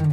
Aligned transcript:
Всім 0.00 0.10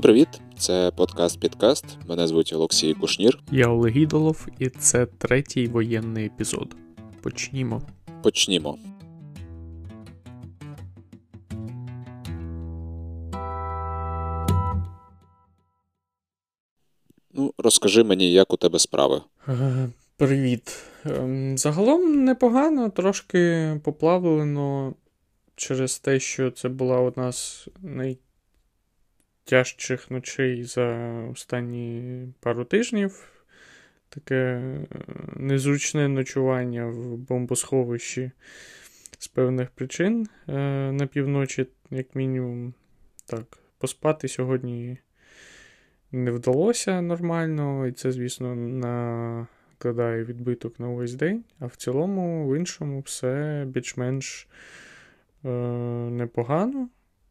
привіт! 0.00 0.28
Це 0.58 0.92
подкаст 0.96 1.40
Підкаст. 1.40 1.84
Мене 2.08 2.26
звуть 2.26 2.52
Олексій 2.52 2.94
Кушнір. 2.94 3.38
Я 3.52 3.68
Олег 3.68 3.96
Ідолов, 3.96 4.48
і 4.58 4.68
це 4.68 5.06
третій 5.06 5.66
воєнний 5.66 6.26
епізод. 6.26 6.76
Почнімо. 7.22 7.82
Почнімо. 8.22 8.78
Ну, 17.34 17.54
розкажи 17.58 18.04
мені, 18.04 18.32
як 18.32 18.52
у 18.52 18.56
тебе 18.56 18.78
справи. 18.78 19.20
Е, 19.48 19.88
Привіт. 20.16 20.82
Е, 21.06 21.52
загалом 21.56 22.24
непогано, 22.24 22.90
трошки 22.90 23.80
поплавлено 23.84 24.94
через 25.56 25.98
те, 25.98 26.20
що 26.20 26.50
це 26.50 26.68
була 26.68 27.00
одна 27.00 27.32
з 27.32 27.68
найтяжчих 29.46 30.10
ночей 30.10 30.64
за 30.64 31.10
останні 31.32 32.26
пару 32.40 32.64
тижнів. 32.64 33.30
Таке 34.08 34.34
е, 34.34 34.86
незручне 35.36 36.08
ночування 36.08 36.86
в 36.86 37.16
бомбосховищі 37.16 38.30
з 39.18 39.28
певних 39.28 39.70
причин 39.70 40.28
е, 40.48 40.52
на 40.92 41.06
півночі, 41.06 41.66
як 41.90 42.14
мінімум. 42.14 42.74
Так, 43.26 43.58
поспати 43.78 44.28
сьогодні 44.28 44.98
не 46.12 46.30
вдалося 46.30 47.00
нормально, 47.00 47.86
і 47.86 47.92
це, 47.92 48.12
звісно, 48.12 48.54
накладає 48.54 50.24
відбиток 50.24 50.80
на 50.80 50.88
увесь 50.88 51.14
день, 51.14 51.44
а 51.58 51.66
в 51.66 51.76
цілому, 51.76 52.48
в 52.48 52.56
іншому, 52.56 53.00
все 53.00 53.64
більш-менш 53.68 54.48
е, 55.44 55.48
непогано. 56.10 56.88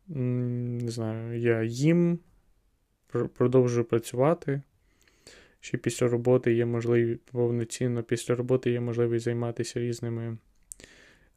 Не 0.07 0.91
знаю, 0.91 1.39
я 1.39 1.63
їм, 1.63 2.19
продовжую 3.33 3.85
працювати. 3.85 4.61
Ще 5.59 5.77
після 5.77 6.07
роботи 6.07 6.53
є 6.53 6.65
можливість 6.65 7.21
повноцінно 7.21 8.03
після 8.03 8.35
роботи 8.35 8.71
є 8.71 8.79
можливість 8.79 9.25
займатися 9.25 9.79
різними 9.79 10.37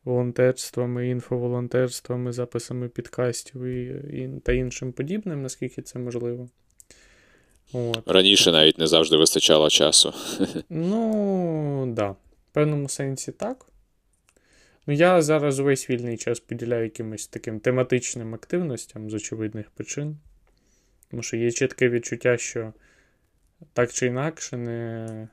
волонтерствами, 0.04 1.08
інфоволонтерствами, 1.08 2.32
записами 2.32 2.88
підкастів 2.88 3.62
і, 3.62 3.84
і, 4.22 4.40
та 4.40 4.52
іншим 4.52 4.92
подібним, 4.92 5.42
наскільки 5.42 5.82
це 5.82 5.98
можливо. 5.98 6.48
От. 7.72 8.02
Раніше 8.06 8.52
навіть 8.52 8.78
не 8.78 8.86
завжди 8.86 9.16
вистачало 9.16 9.70
часу. 9.70 10.14
Ну, 10.70 11.82
так. 11.86 11.94
Да. 11.94 12.08
В 12.10 12.54
певному 12.54 12.88
сенсі 12.88 13.32
так. 13.32 13.66
Ну, 14.86 14.94
я 14.94 15.22
зараз 15.22 15.58
увесь 15.58 15.90
вільний 15.90 16.16
час 16.16 16.40
поділяю 16.40 16.84
якимось 16.84 17.26
таким 17.26 17.60
тематичним 17.60 18.34
активностям 18.34 19.10
з 19.10 19.14
очевидних 19.14 19.70
причин. 19.70 20.16
Тому 21.10 21.22
що 21.22 21.36
є 21.36 21.50
чітке 21.50 21.88
відчуття, 21.88 22.36
що 22.36 22.72
так 23.72 23.92
чи 23.92 24.06
інакше, 24.06 24.56
не 24.56 25.28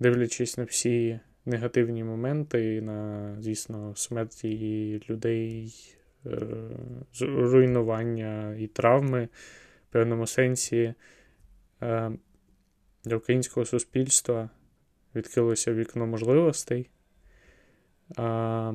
дивлячись 0.00 0.58
на 0.58 0.64
всі 0.64 1.20
негативні 1.44 2.04
моменти, 2.04 2.74
і 2.76 2.80
на, 2.80 3.36
звісно, 3.40 3.92
смерті 3.96 5.02
людей, 5.10 5.74
е, 6.26 6.40
руйнування 7.20 8.56
і 8.58 8.66
травми 8.66 9.28
в 9.88 9.92
певному 9.92 10.26
сенсі 10.26 10.94
е, 11.82 12.12
для 13.04 13.16
українського 13.16 13.66
суспільства 13.66 14.50
відкрилося 15.14 15.74
вікно 15.74 16.06
можливостей, 16.06 16.90
е, 18.18 18.74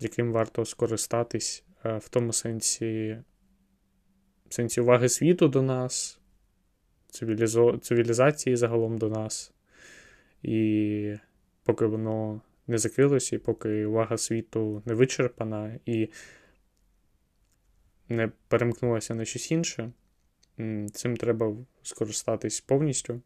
яким 0.00 0.32
варто 0.32 0.64
скористатись 0.64 1.64
е, 1.84 1.96
в 1.96 2.08
тому 2.08 2.32
сенсі, 2.32 3.18
в 4.48 4.54
сенсі 4.54 4.80
уваги 4.80 5.08
світу 5.08 5.48
до 5.48 5.62
нас, 5.62 6.20
цивілізо... 7.08 7.78
цивілізації 7.78 8.56
загалом 8.56 8.98
до 8.98 9.08
нас. 9.08 9.52
І 10.42 11.14
поки 11.64 11.86
воно 11.86 12.40
не 12.66 12.78
закрилося, 12.78 13.36
і 13.36 13.38
поки 13.38 13.84
увага 13.86 14.18
світу 14.18 14.82
не 14.84 14.94
вичерпана 14.94 15.78
і 15.86 16.08
не 18.10 18.30
перемкнулася 18.48 19.14
на 19.14 19.24
щось 19.24 19.50
інше, 19.50 19.90
цим 20.92 21.16
треба 21.16 21.56
скористатись 21.82 22.60
повністю. 22.60 23.20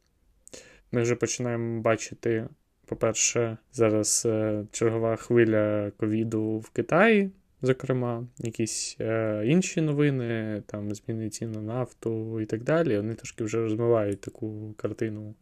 Ми 0.92 1.02
вже 1.02 1.14
починаємо 1.14 1.80
бачити, 1.80 2.48
по-перше, 2.86 3.56
зараз 3.72 4.22
е, 4.26 4.64
чергова 4.72 5.16
хвиля 5.16 5.92
ковіду 5.96 6.58
в 6.58 6.70
Китаї, 6.70 7.30
зокрема, 7.62 8.26
якісь 8.38 8.96
е, 9.00 9.42
інші 9.46 9.80
новини, 9.80 10.62
там 10.66 10.94
зміни 10.94 11.30
цін 11.30 11.52
на 11.52 11.60
нафту 11.60 12.40
і 12.40 12.46
так 12.46 12.62
далі. 12.62 12.96
Вони 12.96 13.14
трошки 13.14 13.44
вже 13.44 13.58
розмивають 13.58 14.20
таку 14.20 14.74
картину 14.76 15.34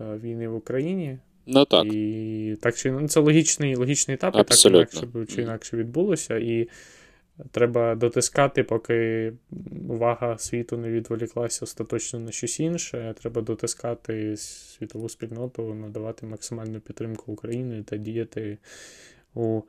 е, 0.00 0.04
війни 0.16 0.48
в 0.48 0.54
Україні. 0.54 1.18
Ну 1.46 1.64
так. 1.64 1.86
І 1.86 2.56
так 2.62 2.76
чи 2.76 2.90
ну, 2.90 3.08
це 3.08 3.20
логічний 3.20 3.76
логічний 3.76 4.14
етап, 4.14 4.34
і 4.34 4.44
так 4.44 4.66
інакше 4.66 5.06
чи 5.34 5.42
інакше 5.42 5.76
відбулося. 5.76 6.36
І 6.36 6.68
треба 7.50 7.94
дотискати, 7.94 8.64
поки 8.64 9.32
увага 9.88 10.38
світу 10.38 10.76
не 10.76 10.90
відволіклася 10.90 11.64
остаточно 11.64 12.20
на 12.20 12.32
щось 12.32 12.60
інше. 12.60 13.14
Треба 13.20 13.42
дотискати 13.42 14.36
світову 14.36 15.08
спільноту, 15.08 15.74
надавати 15.74 16.26
максимальну 16.26 16.80
підтримку 16.80 17.32
Україні 17.32 17.82
та 17.82 17.96
діяти 17.96 18.58
у 19.34 19.62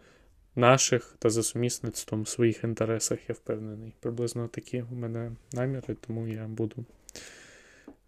наших 0.55 1.15
та 1.19 1.29
за 1.29 1.43
сумісництвом 1.43 2.25
своїх 2.25 2.63
інтересах, 2.63 3.19
я 3.29 3.35
впевнений. 3.35 3.93
Приблизно 3.99 4.47
такі 4.47 4.83
у 4.91 4.95
мене 4.95 5.31
наміри, 5.53 5.95
тому 6.07 6.27
я 6.27 6.47
буду 6.47 6.85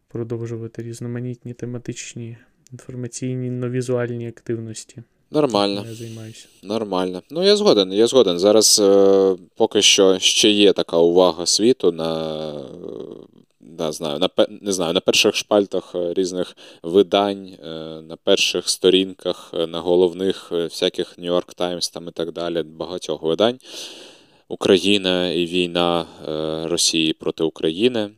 продовжувати 0.07 0.83
різноманітні 0.83 1.53
тематичні 1.53 2.37
інформаційні 2.71 3.49
новізуальні 3.49 4.27
активності. 4.27 5.03
Нормально. 5.31 5.85
Я 5.89 5.95
займаюся. 5.95 6.47
Нормально. 6.63 7.21
Ну, 7.29 7.43
я 7.43 7.55
згоден, 7.55 7.93
я 7.93 8.07
згоден. 8.07 8.39
Зараз 8.39 8.79
е, 8.79 9.35
поки 9.55 9.81
що 9.81 10.19
ще 10.19 10.49
є 10.49 10.73
така 10.73 10.97
увага 10.97 11.45
світу 11.45 11.91
на 11.91 12.51
не 13.79 13.91
знаю, 13.91 14.19
на 14.19 14.29
не 14.61 14.71
знаю, 14.71 14.93
на 14.93 14.99
перших 14.99 15.35
шпальтах 15.35 15.95
е, 15.95 16.13
різних 16.13 16.57
видань, 16.83 17.47
е, 17.47 17.67
на 18.01 18.15
перших 18.23 18.69
сторінках, 18.69 19.51
е, 19.53 19.67
на 19.67 19.79
головних 19.79 20.51
всяких 20.51 21.17
Нью-Йорк 21.17 21.53
Таймс 21.55 21.89
там 21.89 22.07
і 22.07 22.11
так 22.11 22.31
далі, 22.31 22.63
багатьох 22.63 23.21
видань. 23.21 23.59
Україна 24.47 25.31
і 25.31 25.45
війна 25.45 26.05
Росії 26.69 27.13
проти 27.13 27.43
України. 27.43 28.09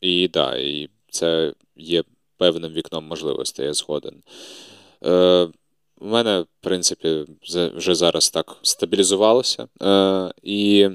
І 0.00 0.28
да, 0.28 0.56
і 0.56 0.88
це 1.10 1.52
є 1.76 2.02
певним 2.36 2.72
вікном 2.72 3.04
можливостей, 3.04 3.66
я 3.66 3.72
згоден. 3.72 4.22
У 6.02 6.06
мене, 6.06 6.40
в 6.40 6.46
принципі, 6.60 7.24
вже 7.76 7.94
зараз 7.94 8.30
так 8.30 8.56
стабілізувалося. 8.62 9.68
Е, 9.82 10.32
І 10.42 10.88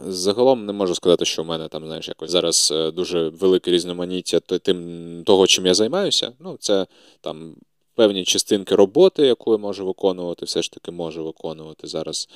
загалом 0.00 0.66
не 0.66 0.72
можу 0.72 0.94
сказати, 0.94 1.24
що 1.24 1.42
в 1.42 1.46
мене 1.46 1.68
там, 1.68 1.86
знаєш, 1.86 2.08
якось 2.08 2.30
зараз 2.30 2.72
е, 2.74 2.90
дуже 2.90 3.28
велике 3.28 3.70
різноманіття 3.70 4.40
тим, 4.40 5.22
того, 5.26 5.46
чим 5.46 5.66
я 5.66 5.74
займаюся. 5.74 6.32
Ну, 6.40 6.56
це 6.60 6.86
там. 7.20 7.54
Певні 7.94 8.24
частинки 8.24 8.74
роботи, 8.74 9.26
яку 9.26 9.52
я 9.52 9.58
можу 9.58 9.86
виконувати, 9.86 10.44
все 10.44 10.62
ж 10.62 10.72
таки 10.72 10.90
можу 10.90 11.24
виконувати 11.24 11.86
зараз. 11.86 12.28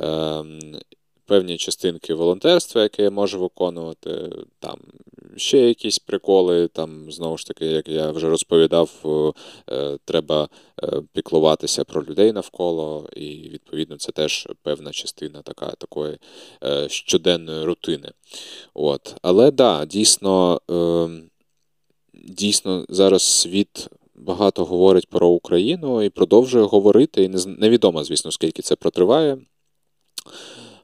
Е, 0.00 0.44
певні 1.30 1.56
частинки 1.56 2.14
волонтерства, 2.14 2.82
яке 2.82 3.02
я 3.02 3.10
можу 3.10 3.40
виконувати, 3.40 4.32
там 4.58 4.78
ще 5.36 5.58
якісь 5.58 5.98
приколи, 5.98 6.68
там, 6.68 7.12
знову 7.12 7.38
ж 7.38 7.46
таки, 7.46 7.66
як 7.66 7.88
я 7.88 8.10
вже 8.10 8.30
розповідав, 8.30 8.90
е, 9.68 9.98
треба 10.04 10.48
е, 10.82 11.02
піклуватися 11.12 11.84
про 11.84 12.04
людей 12.04 12.32
навколо, 12.32 13.08
і, 13.16 13.26
відповідно, 13.26 13.96
це 13.96 14.12
теж 14.12 14.48
певна 14.62 14.90
частина 14.90 15.42
така, 15.42 15.70
такої 15.70 16.18
е, 16.64 16.88
щоденної 16.88 17.64
рутини. 17.64 18.10
От. 18.74 19.14
Але 19.22 19.50
да, 19.50 19.84
дійсно, 19.86 20.60
дійсно, 22.14 22.86
зараз 22.88 23.22
світ. 23.22 23.88
Багато 24.14 24.64
говорить 24.64 25.08
про 25.08 25.28
Україну 25.28 26.02
і 26.02 26.08
продовжує 26.10 26.64
говорити, 26.64 27.22
і 27.22 27.28
невідомо, 27.46 28.04
звісно, 28.04 28.30
скільки 28.30 28.62
це 28.62 28.76
протриває. 28.76 29.38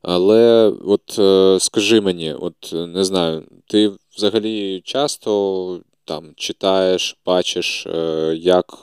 Але 0.03 0.73
от 0.87 1.19
е, 1.19 1.61
скажи 1.61 2.01
мені, 2.01 2.35
от 2.35 2.73
не 2.73 3.05
знаю, 3.05 3.45
ти 3.67 3.93
взагалі 4.17 4.81
часто 4.85 5.81
там 6.05 6.33
читаєш, 6.37 7.17
бачиш, 7.27 7.87
е, 7.87 8.35
як 8.41 8.79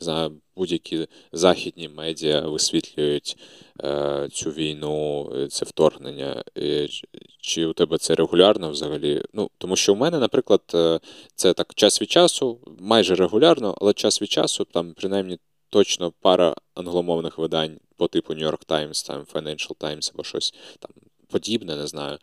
не 0.00 0.04
знаю, 0.04 0.32
будь-які 0.56 1.06
західні 1.32 1.88
медіа 1.88 2.40
висвітлюють 2.40 3.36
е, 3.84 4.28
цю 4.32 4.50
війну, 4.50 5.30
це 5.50 5.64
вторгнення. 5.64 6.44
Чи 7.40 7.66
у 7.66 7.72
тебе 7.72 7.98
це 7.98 8.14
регулярно 8.14 8.70
взагалі? 8.70 9.22
Ну, 9.32 9.50
Тому 9.58 9.76
що 9.76 9.92
у 9.92 9.96
мене, 9.96 10.18
наприклад, 10.18 10.60
це 11.34 11.52
так 11.52 11.74
час 11.74 12.02
від 12.02 12.10
часу, 12.10 12.58
майже 12.80 13.14
регулярно, 13.14 13.74
але 13.80 13.92
час 13.92 14.22
від 14.22 14.30
часу, 14.30 14.64
там, 14.64 14.94
принаймні, 14.96 15.38
точно 15.74 16.12
пара 16.12 16.54
англомовних 16.74 17.38
видань 17.38 17.78
по 17.96 18.06
типу 18.06 18.32
New 18.32 18.48
York 18.48 18.64
Times, 18.68 19.06
там, 19.06 19.22
Financial 19.22 19.76
Times 19.76 20.12
або 20.14 20.24
щось 20.24 20.54
там 20.78 20.90
подібне, 21.28 21.76
не 21.76 21.86
знаю. 21.86 22.18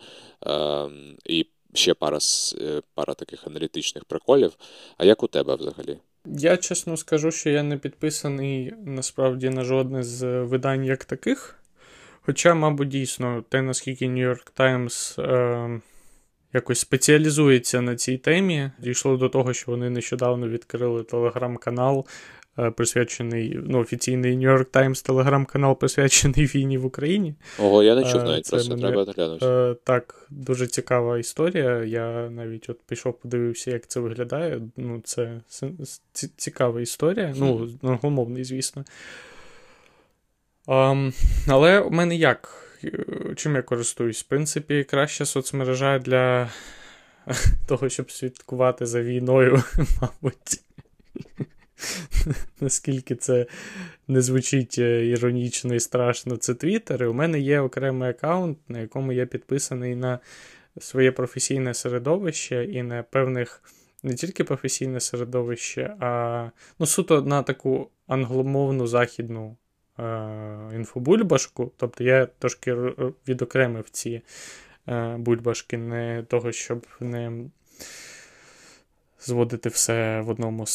Е, 0.48 0.90
І 1.26 1.48
ще 1.74 1.94
пара 1.94 2.20
пара 2.94 3.14
таких 3.14 3.48
аналітичних 3.48 4.06
приколів. 4.06 4.52
А 4.98 5.06
як 5.06 5.24
у 5.24 5.28
тебе 5.28 5.56
взагалі? 5.56 5.98
Я 6.26 6.58
чесно 6.58 6.98
скажу, 6.98 7.32
що 7.32 7.50
я 7.50 7.64
не 7.64 7.78
підписаний 7.78 8.74
насправді 8.86 9.50
на 9.50 9.64
жодне 9.64 10.04
з 10.04 10.42
видань 10.42 10.86
як 10.86 11.06
таких. 11.06 11.56
Хоча, 12.22 12.54
мабуть, 12.54 12.88
дійсно, 12.88 13.44
те, 13.50 13.62
наскільки 13.62 14.06
New 14.08 14.30
York 14.30 14.52
Times 14.58 15.22
е, 15.22 15.82
якось 16.54 16.80
спеціалізується 16.80 17.82
на 17.82 17.96
цій 17.96 18.18
темі, 18.18 18.72
дійшло 18.80 19.18
до 19.18 19.30
того, 19.30 19.54
що 19.54 19.72
вони 19.72 19.90
нещодавно 19.90 20.48
відкрили 20.48 21.04
телеграм-канал, 21.04 22.06
Е, 22.06 22.41
присвячений 22.76 23.60
ну, 23.64 23.80
офіційний 23.80 24.38
New 24.38 24.58
York 24.58 24.66
Times 24.66 25.06
телеграм-канал, 25.06 25.78
присвячений 25.78 26.46
війні 26.46 26.78
в 26.78 26.86
Україні. 26.86 27.36
Ого, 27.60 27.84
я 27.84 27.96
не 27.96 28.04
чув 28.04 28.22
е, 28.22 28.24
навіть 28.24 28.46
це 28.46 28.56
про 28.56 28.64
це, 28.64 28.70
мене, 28.70 28.82
треба 28.82 29.14
глянути. 29.18 29.46
Е, 29.46 29.76
так, 29.84 30.28
дуже 30.30 30.68
цікава 30.68 31.20
історія. 31.20 31.84
Я 31.84 32.30
навіть 32.30 32.70
от 32.70 32.80
пішов, 32.88 33.20
подивився, 33.20 33.72
як 33.72 33.88
це 33.88 34.00
виглядає. 34.00 34.62
Ну, 34.78 35.02
Це 35.04 35.42
цікава 36.38 36.82
історія. 36.82 37.34
Ну, 37.38 37.70
англомовний, 37.84 38.44
звісно. 38.44 38.86
Um, 40.68 41.14
але 41.48 41.80
у 41.80 41.90
мене 41.90 42.16
як? 42.16 42.68
Чим 43.36 43.56
я 43.56 43.62
користуюсь? 43.62 44.22
В 44.22 44.28
принципі, 44.28 44.84
краща 44.84 45.26
соцмережа 45.26 46.00
для 46.00 46.50
того, 47.68 47.90
щоб 47.90 48.12
слідкувати 48.12 48.86
за 48.86 49.02
війною, 49.02 49.64
мабуть. 50.02 50.62
наскільки 52.60 53.16
це 53.16 53.46
не 54.08 54.22
звучить 54.22 54.76
е, 54.78 55.06
іронічно 55.06 55.76
і 55.76 55.80
страшно, 55.80 56.38
це 56.38 56.54
Твіттер. 56.54 57.04
У 57.04 57.14
мене 57.14 57.40
є 57.40 57.60
окремий 57.60 58.10
аккаунт, 58.10 58.58
на 58.68 58.80
якому 58.80 59.12
я 59.12 59.26
підписаний 59.26 59.96
на 59.96 60.20
своє 60.80 61.12
професійне 61.12 61.74
середовище 61.74 62.66
і 62.66 62.84
на 62.84 63.04
певних. 63.04 63.64
Не 64.04 64.14
тільки 64.14 64.44
професійне 64.44 65.00
середовище, 65.00 65.96
а 66.00 66.50
ну, 66.80 66.86
суто 66.86 67.22
на 67.22 67.44
таку 67.44 67.90
англомовну 68.08 68.88
західну 68.88 69.58
е, 70.00 70.04
інфобульбашку. 70.76 71.72
Тобто 71.78 72.04
я 72.04 72.26
трошки 72.26 72.76
відокремив 73.28 73.90
ці 73.90 74.22
е, 74.88 75.16
бульбашки, 75.18 75.78
не 75.78 76.24
того, 76.28 76.52
щоб 76.52 76.88
не 77.00 77.32
зводити 79.20 79.70
все 79.70 80.22
в 80.22 80.30
одному 80.30 80.66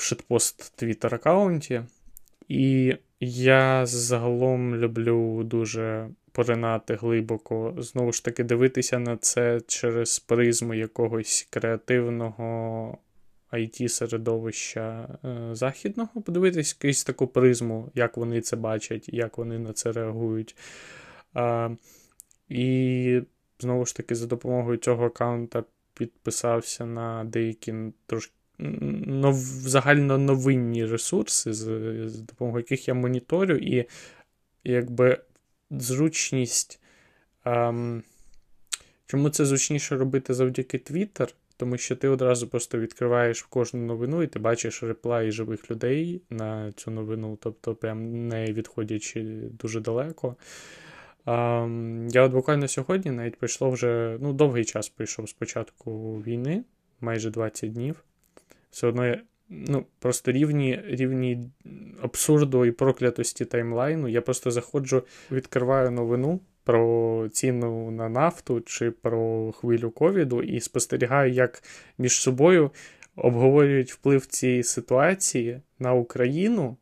шитпост 0.00 0.76
твіттер 0.76 1.14
аккаунті. 1.14 1.82
І 2.48 2.96
я 3.20 3.86
загалом 3.86 4.76
люблю 4.76 5.44
дуже 5.44 6.08
поринати 6.32 6.94
глибоко, 6.94 7.74
знову 7.78 8.12
ж 8.12 8.24
таки, 8.24 8.44
дивитися 8.44 8.98
на 8.98 9.16
це 9.16 9.60
через 9.66 10.18
призму 10.18 10.74
якогось 10.74 11.48
креативного 11.50 12.98
IT-середовища 13.52 15.08
е, 15.24 15.54
західного, 15.54 16.22
подивитись 16.22 16.76
якусь 16.80 17.04
таку 17.04 17.26
призму, 17.26 17.90
як 17.94 18.16
вони 18.16 18.40
це 18.40 18.56
бачать, 18.56 19.08
як 19.08 19.38
вони 19.38 19.58
на 19.58 19.72
це 19.72 19.92
реагують. 19.92 20.56
А, 21.34 21.70
І 22.48 23.22
знову 23.58 23.86
ж 23.86 23.96
таки, 23.96 24.14
за 24.14 24.26
допомогою 24.26 24.76
цього 24.76 25.06
аккаунта 25.06 25.64
підписався 25.94 26.86
на 26.86 27.24
деякі 27.24 27.74
трошки 28.06 28.39
нов, 29.06 29.36
загально 29.44 30.18
новинні 30.18 30.86
ресурси, 30.86 31.52
з, 31.52 31.64
з 32.08 32.20
допомогою 32.20 32.64
яких 32.64 32.88
я 32.88 32.94
моніторю, 32.94 33.56
і 33.56 33.84
якби 34.64 35.18
зручність. 35.70 36.80
Ем, 37.44 38.02
Чому 39.06 39.30
це 39.30 39.44
зручніше 39.44 39.96
робити 39.96 40.34
завдяки 40.34 40.78
Twitter? 40.78 41.34
Тому 41.56 41.76
що 41.76 41.96
ти 41.96 42.08
одразу 42.08 42.48
просто 42.48 42.78
відкриваєш 42.78 43.42
кожну 43.42 43.80
новину, 43.80 44.22
і 44.22 44.26
ти 44.26 44.38
бачиш 44.38 44.82
реплаї 44.82 45.30
живих 45.30 45.70
людей 45.70 46.22
на 46.30 46.72
цю 46.72 46.90
новину, 46.90 47.38
тобто, 47.42 47.74
прям 47.74 48.28
не 48.28 48.52
відходячи 48.52 49.22
дуже 49.50 49.80
далеко. 49.80 50.36
Um, 51.26 52.08
я 52.12 52.22
от 52.22 52.32
буквально 52.32 52.68
сьогодні 52.68 53.10
навіть 53.10 53.36
пройшло 53.36 53.70
вже 53.70 54.18
ну, 54.20 54.32
довгий 54.32 54.64
час 54.64 54.88
пройшов 54.88 55.28
з 55.28 55.32
початку 55.32 56.22
війни, 56.26 56.64
майже 57.00 57.30
20 57.30 57.72
днів 57.72 58.04
все 58.70 58.86
одно 58.86 59.06
я, 59.06 59.20
ну, 59.48 59.86
просто 59.98 60.32
рівні 60.32 60.80
рівні 60.86 61.50
абсурду 62.02 62.64
і 62.64 62.70
проклятості 62.70 63.44
таймлайну. 63.44 64.08
Я 64.08 64.20
просто 64.20 64.50
заходжу, 64.50 65.02
відкриваю 65.30 65.90
новину 65.90 66.40
про 66.64 67.28
ціну 67.32 67.90
на 67.90 68.08
нафту 68.08 68.60
чи 68.60 68.90
про 68.90 69.52
хвилю 69.52 69.90
ковіду 69.90 70.42
і 70.42 70.60
спостерігаю, 70.60 71.32
як 71.32 71.62
між 71.98 72.12
собою 72.12 72.70
обговорюють 73.16 73.92
вплив 73.92 74.26
цієї 74.26 74.62
ситуації 74.62 75.60
на 75.78 75.92
Україну. 75.92 76.76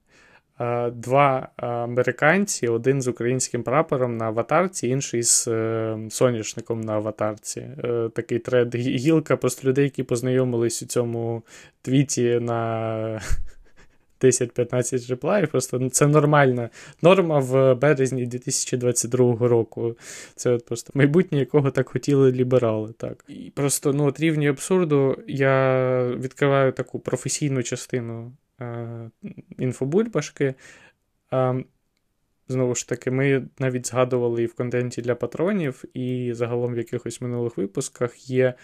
Два 0.92 1.48
американці, 1.56 2.68
один 2.68 3.02
з 3.02 3.08
українським 3.08 3.62
прапором 3.62 4.16
на 4.16 4.24
аватарці, 4.24 4.88
інший 4.88 5.22
з 5.22 5.48
е, 5.48 5.98
соняшником 6.10 6.80
на 6.80 6.92
аватарці. 6.92 7.60
Е, 7.60 8.10
такий 8.14 8.38
тред 8.38 8.74
гілка 8.74 9.36
просто 9.36 9.68
людей, 9.68 9.84
які 9.84 10.02
познайомились 10.02 10.82
у 10.82 10.86
цьому 10.86 11.42
твіті 11.82 12.38
на 12.40 13.20
10-15 14.20 15.10
реплаїв. 15.10 15.48
Просто 15.48 15.88
це 15.90 16.06
нормальна 16.06 16.70
норма 17.02 17.38
в 17.38 17.74
березні 17.74 18.26
2022 18.26 19.48
року. 19.48 19.96
Це 20.34 20.50
от 20.50 20.66
просто 20.66 20.90
майбутнє, 20.94 21.38
якого 21.38 21.70
так 21.70 21.88
хотіли 21.88 22.32
ліберали. 22.32 22.92
Так. 22.92 23.24
І 23.28 23.52
просто 23.54 23.92
ну, 23.92 24.06
от 24.06 24.20
рівні 24.20 24.48
абсурду 24.48 25.16
я 25.28 26.04
відкриваю 26.08 26.72
таку 26.72 26.98
професійну 26.98 27.62
частину. 27.62 28.32
Е, 28.60 29.10
інфобульбашки. 29.58 30.54
Знову 32.48 32.74
ж 32.74 32.88
таки, 32.88 33.10
ми 33.10 33.48
навіть 33.58 33.86
згадували 33.86 34.42
і 34.42 34.46
в 34.46 34.54
контенті 34.54 35.02
для 35.02 35.14
патронів, 35.14 35.84
і 35.94 36.30
загалом 36.34 36.74
в 36.74 36.78
якихось 36.78 37.20
минулих 37.20 37.56
випусках 37.56 38.30
є 38.30 38.54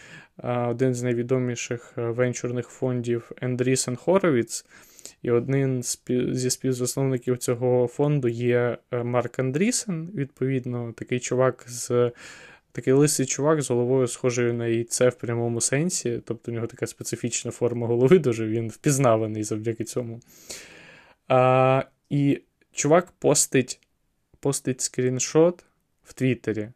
один 0.43 0.95
з 0.95 1.03
найвідоміших 1.03 1.95
е, 1.99 2.03
венчурних 2.03 2.69
фондів 2.69 3.33
Ендрісен 3.41 3.97
Хоровіц. 3.97 4.67
І 5.23 5.31
одним 5.31 5.83
зі 6.33 6.51
співзасновників 6.51 7.39
цього 7.39 7.87
фонду 7.87 8.29
є 8.29 8.79
е, 8.91 9.05
Марк 9.05 9.39
Андрісен, 9.39 10.11
відповідно, 10.15 10.93
такий 10.93 11.21
чувак 11.21 11.65
з. 11.67 12.13
Такий 12.75 12.93
лисий 12.93 13.27
чувак 13.27 13.63
з 13.63 13.71
головою 13.71 14.07
схожою 14.07 14.55
на 14.55 14.67
яйце 14.67 15.09
в 15.09 15.15
прямому 15.15 15.61
сенсі, 15.61 16.23
тобто 16.25 16.53
у 16.53 16.55
нього 16.55 16.67
така 16.67 16.87
специфічна 16.87 17.51
форма 17.51 17.87
голови, 17.87 18.19
дуже 18.19 18.47
він 18.47 18.69
впізнаваний 18.69 19.45
завдяки 19.45 19.85
цьому. 19.85 20.21
А, 21.29 21.83
І 22.11 22.41
чувак 22.73 23.13
постить 23.19 23.81
постить 24.41 24.81
скріншот 24.81 25.65
в 26.05 26.13
Твіттері, 26.13 26.69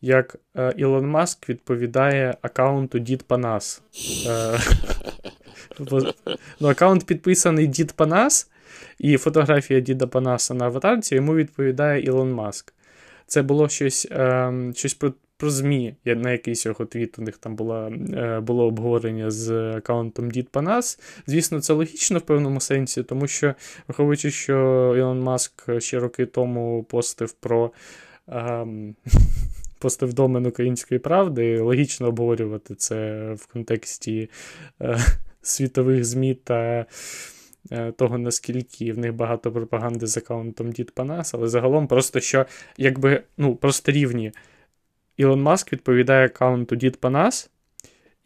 як 0.00 0.36
е, 0.56 0.74
Ілон 0.76 1.06
Маск 1.06 1.48
відповідає 1.48 2.36
аккаунту 2.42 2.98
Дід 2.98 3.22
Панас. 3.22 3.82
Е, 4.26 4.58
ну, 6.60 6.68
Аккаунт 6.68 7.06
підписаний 7.06 7.66
Дід 7.66 7.92
Панас, 7.92 8.50
і 8.98 9.16
фотографія 9.16 9.80
Діда 9.80 10.06
Панаса 10.06 10.54
на 10.54 10.64
аватарці 10.64 11.14
йому 11.14 11.34
відповідає 11.34 12.02
Ілон 12.02 12.32
Маск. 12.32 12.72
Це 13.28 13.42
було 13.42 13.68
щось 13.68 14.08
е, 14.10 14.52
щось 14.74 14.94
про 14.94 15.12
про 15.38 15.50
ЗМІ. 15.50 15.94
На 16.04 16.32
якийсь 16.32 16.66
його 16.66 16.84
твіт 16.84 17.18
у 17.18 17.22
них 17.22 17.38
там 17.38 17.56
була, 17.56 17.88
е, 17.88 18.40
було 18.40 18.66
обговорення 18.66 19.30
з 19.30 19.50
аккаунтом 19.76 20.30
Дід 20.30 20.48
Панас. 20.48 21.00
Звісно, 21.26 21.60
це 21.60 21.72
логічно 21.72 22.18
в 22.18 22.22
певному 22.22 22.60
сенсі, 22.60 23.02
тому 23.02 23.26
що, 23.26 23.54
враховуючи, 23.88 24.30
що 24.30 24.54
Ілон 24.98 25.20
Маск 25.20 25.80
ще 25.80 25.98
роки 25.98 26.26
тому 26.26 26.82
постив 26.82 27.32
про. 27.32 27.70
Е, 28.28 28.66
Постив 29.80 30.14
домен 30.14 30.46
української 30.46 30.98
правди, 30.98 31.60
логічно 31.60 32.08
обговорювати 32.08 32.74
це 32.74 33.32
в 33.32 33.46
контексті 33.46 34.30
е, 34.80 34.98
світових 35.42 36.04
ЗМІ 36.04 36.34
та 36.34 36.86
того, 37.96 38.18
наскільки 38.18 38.92
в 38.92 38.98
них 38.98 39.14
багато 39.14 39.52
пропаганди 39.52 40.06
з 40.06 40.16
аккаунтом 40.16 40.72
Дід 40.72 40.90
Панас, 40.90 41.34
але 41.34 41.48
загалом 41.48 41.86
просто 41.86 42.20
що, 42.20 42.46
якби, 42.76 43.22
ну, 43.36 43.56
просто 43.56 43.92
рівні. 43.92 44.32
Ілон 45.16 45.42
Маск 45.42 45.72
відповідає 45.72 46.26
аккаунту 46.26 46.76
Дід 46.76 46.96
Панас. 46.96 47.50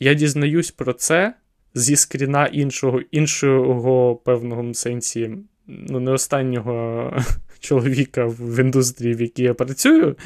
Я 0.01 0.15
дізнаюсь 0.15 0.71
про 0.71 0.93
це 0.93 1.35
зі 1.75 1.97
скріна 1.97 2.47
іншого 2.47 3.01
іншого 3.11 4.17
певного 4.17 4.75
сенсі, 4.75 5.31
ну, 5.67 6.01
не 6.01 6.11
останнього 6.11 7.17
чоловіка 7.63 8.27
в 8.27 8.61
індустрії, 8.61 9.15
в 9.15 9.21
якій 9.21 9.43
я 9.43 9.55
працюю, 9.55 10.17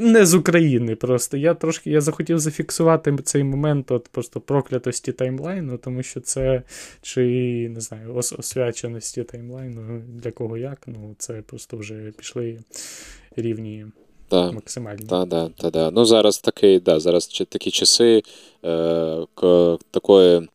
не 0.00 0.26
з 0.26 0.34
України. 0.34 0.96
Просто 0.96 1.36
я 1.36 1.54
трошки 1.54 1.90
я 1.90 2.00
захотів 2.00 2.38
зафіксувати 2.38 3.16
цей 3.24 3.44
момент 3.44 3.90
от 3.90 4.08
просто 4.08 4.40
проклятості 4.40 5.12
таймлайну, 5.12 5.78
тому 5.78 6.02
що 6.02 6.20
це 6.20 6.62
чи 7.02 7.20
не 7.68 7.80
знаю, 7.80 8.14
ос- 8.14 8.32
освяченості 8.38 9.24
таймлайну, 9.24 10.02
для 10.08 10.30
кого 10.30 10.56
як, 10.56 10.82
ну 10.86 11.14
це 11.18 11.42
просто 11.42 11.76
вже 11.76 12.12
пішли 12.18 12.58
рівні. 13.36 13.86
Да. 14.30 14.52
Максимальні. 14.52 15.06
Та, 15.06 15.24
да, 15.24 15.48
та, 15.48 15.70
да. 15.70 15.90
Ну, 15.90 16.04
зараз 16.04 16.38
такий, 16.38 16.80
да, 16.80 17.00
зараз 17.00 17.26
такі 17.48 17.70
часи 17.70 18.22
е, 18.64 19.26
к, 19.34 19.76
такої 19.90 20.48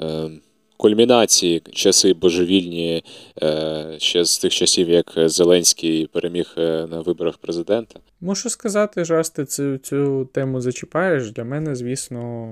е, 0.00 0.30
кульмінації, 0.76 1.62
часи 1.72 2.12
божевільні 2.12 3.04
е, 3.42 3.96
ще 3.98 4.24
з 4.24 4.38
тих 4.38 4.52
часів, 4.52 4.88
як 4.88 5.12
Зеленський 5.16 6.06
переміг 6.06 6.54
е, 6.58 6.86
на 6.90 7.00
виборах 7.00 7.38
президента. 7.38 8.00
Мушу 8.20 8.50
сказати, 8.50 9.02
раз 9.02 9.30
ти 9.30 9.44
цю, 9.44 9.78
цю 9.78 10.28
тему 10.32 10.60
зачіпаєш, 10.60 11.30
для 11.30 11.44
мене, 11.44 11.74
звісно, 11.74 12.48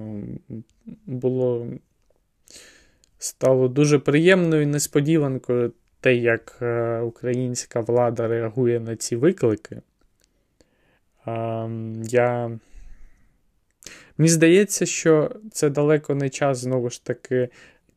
було 1.07 1.67
стало 3.19 3.69
дуже 3.69 3.99
приємною 3.99 4.67
несподіванкою 4.67 5.73
те, 6.01 6.15
як 6.15 6.59
е, 6.63 7.01
українська 7.01 7.81
влада 7.81 8.29
реагує 8.29 8.81
на 8.81 8.97
ці 8.97 9.17
виклики. 9.17 9.81
Я... 12.03 12.59
Мені 14.19 14.29
здається, 14.29 14.87
що 14.87 15.31
це 15.53 15.71
далеко 15.71 16.15
не 16.15 16.31
час, 16.31 16.59
знову 16.59 16.91
ж 16.91 17.05
таки. 17.05 17.49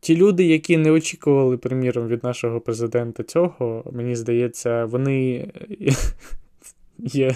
Ті 0.08 0.16
люди, 0.16 0.44
які 0.44 0.78
не 0.78 0.92
очікували, 0.92 1.58
приміром, 1.58 2.08
від 2.08 2.24
нашого 2.24 2.62
президента 2.62 3.24
цього, 3.24 3.92
мені 3.92 4.16
здається, 4.16 4.86
вони 4.86 5.48
є 6.98 7.36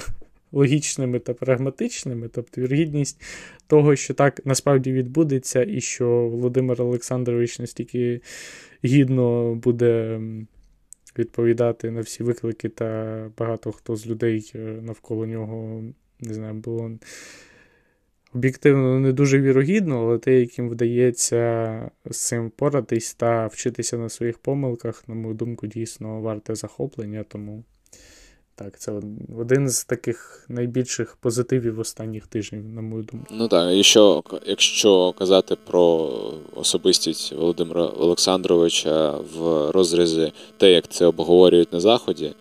логічними 0.52 1.20
та 1.20 1.34
прагматичними. 1.34 2.28
Тобто, 2.28 2.62
віргідність 2.62 3.22
того, 3.68 3.96
що 3.96 4.14
так 4.14 4.46
насправді 4.46 4.92
відбудеться, 4.92 5.64
і 5.64 5.82
що 5.82 6.08
Володимир 6.08 6.82
Олександрович 6.82 7.60
настільки 7.60 8.22
гідно 8.86 9.56
буде 9.56 10.22
відповідати 11.18 11.92
на 11.92 12.02
всі 12.02 12.24
виклики, 12.24 12.70
та 12.70 13.32
багато 13.38 13.72
хто 13.72 13.96
з 13.96 14.08
людей 14.08 14.54
навколо 14.82 15.26
нього, 15.26 15.84
не 16.20 16.34
знаю, 16.34 16.54
було 16.54 16.92
об'єктивно 18.36 19.00
не 19.00 19.12
дуже 19.12 19.42
вірогідно, 19.42 20.02
але 20.02 20.18
те, 20.18 20.40
яким 20.40 20.70
вдається 20.70 21.92
з 22.06 22.18
цим 22.28 22.50
поратись 22.50 23.14
та 23.14 23.48
вчитися 23.48 23.98
на 23.98 24.10
своїх 24.10 24.38
помилках, 24.38 25.04
на 25.08 25.16
мою 25.16 25.34
думку, 25.34 25.68
дійсно 25.68 26.22
варте 26.22 26.56
захоплення. 26.56 27.26
Тому 27.28 27.64
так, 28.56 28.80
це 28.80 29.02
один 29.38 29.70
з 29.70 29.86
таких 29.86 30.46
найбільших 30.50 31.18
позитивів 31.22 31.80
останніх 31.80 32.28
тижнів, 32.28 32.66
на 32.66 32.82
мою 32.82 33.04
думку. 33.04 33.28
Ну 33.32 33.48
так, 33.48 33.74
і 33.74 33.84
що, 33.84 34.24
якщо 34.46 35.14
казати 35.18 35.58
про 35.68 36.12
особистість 36.56 37.34
Володимира 37.34 37.86
Олександровича 37.86 39.12
в 39.12 39.72
розрізі 39.72 40.34
те, 40.58 40.72
як 40.72 40.88
це 40.88 41.06
обговорюють 41.06 41.74
на 41.74 41.80
Заході, 41.80 42.34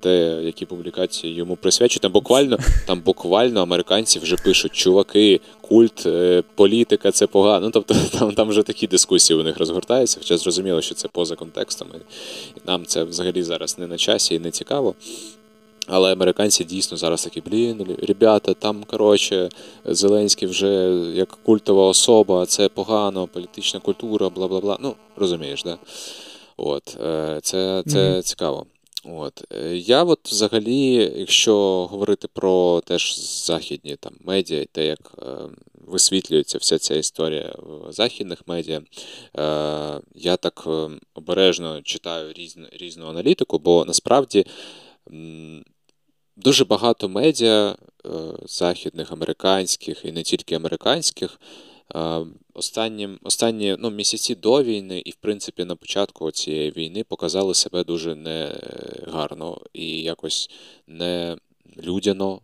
те, 0.00 0.40
які 0.42 0.66
публікації 0.66 1.34
йому 1.34 1.56
присвячують, 1.56 2.02
там 2.02 2.12
буквально 2.12 2.58
там 2.86 3.00
буквально 3.00 3.62
американці 3.62 4.18
вже 4.18 4.36
пишуть 4.36 4.72
чуваки, 4.72 5.40
культ, 5.60 6.06
е, 6.06 6.42
політика 6.54 7.10
це 7.10 7.26
погано. 7.26 7.66
Ну, 7.66 7.70
тобто 7.70 7.94
там 8.18 8.32
там 8.32 8.48
вже 8.48 8.62
такі 8.62 8.86
дискусії 8.86 9.40
у 9.40 9.42
них 9.42 9.58
розгортаються, 9.58 10.18
хоча 10.20 10.36
зрозуміло, 10.36 10.82
що 10.82 10.94
це 10.94 11.08
поза 11.08 11.36
контекстом. 11.36 11.88
І 12.56 12.60
нам 12.66 12.86
це 12.86 13.04
взагалі 13.04 13.42
зараз 13.42 13.78
не 13.78 13.86
на 13.86 13.96
часі 13.96 14.34
і 14.34 14.38
не 14.38 14.50
цікаво. 14.50 14.94
Але 15.86 16.12
американці 16.12 16.64
дійсно 16.64 16.96
зараз 16.96 17.24
такі, 17.24 17.40
блін, 17.40 17.96
ребята, 18.02 18.54
там, 18.54 18.84
коротше, 18.84 19.48
Зеленський 19.84 20.48
вже 20.48 20.68
як 21.14 21.38
культова 21.42 21.86
особа, 21.86 22.46
це 22.46 22.68
погано, 22.68 23.26
політична 23.26 23.80
культура, 23.80 24.28
бла 24.28 24.48
бла 24.48 24.60
бла. 24.60 24.76
Ну, 24.80 24.94
розумієш, 25.16 25.62
да? 25.62 25.78
От, 26.56 26.96
е, 27.04 27.38
Це 27.42 27.82
це 27.86 27.98
mm-hmm. 27.98 28.22
цікаво. 28.22 28.66
От. 29.04 29.44
Е, 29.52 29.76
я 29.76 30.04
от 30.04 30.28
взагалі, 30.28 31.12
якщо 31.16 31.86
говорити 31.86 32.28
про 32.28 32.80
теж 32.80 33.18
західні 33.46 33.96
там 33.96 34.12
медіа, 34.20 34.64
те, 34.72 34.86
як 34.86 35.12
е, 35.18 35.24
висвітлюється 35.74 36.58
вся 36.58 36.78
ця 36.78 36.94
історія 36.94 37.54
в 37.58 37.92
західних 37.92 38.42
медіа, 38.46 38.78
е, 38.78 38.82
я 40.14 40.36
так 40.36 40.64
е, 40.66 40.88
обережно 41.14 41.82
читаю 41.82 42.32
різну, 42.32 42.66
різну 42.72 43.06
аналітику, 43.06 43.58
бо 43.58 43.84
насправді. 43.84 44.46
Дуже 46.36 46.64
багато 46.64 47.08
медіа 47.08 47.76
е, 48.06 48.08
західних, 48.46 49.12
американських 49.12 50.04
і 50.04 50.12
не 50.12 50.22
тільки 50.22 50.54
американських. 50.54 51.40
Останні 52.54 53.08
останні 53.22 53.76
ну, 53.78 53.90
місяці 53.90 54.34
до 54.34 54.62
війни, 54.62 55.02
і, 55.04 55.10
в 55.10 55.14
принципі, 55.14 55.64
на 55.64 55.76
початку 55.76 56.30
цієї 56.30 56.70
війни 56.70 57.04
показали 57.04 57.54
себе 57.54 57.84
дуже 57.84 58.14
негарно 58.14 59.60
і 59.72 60.02
якось 60.02 60.50
не 60.86 61.36
людяно 61.84 62.40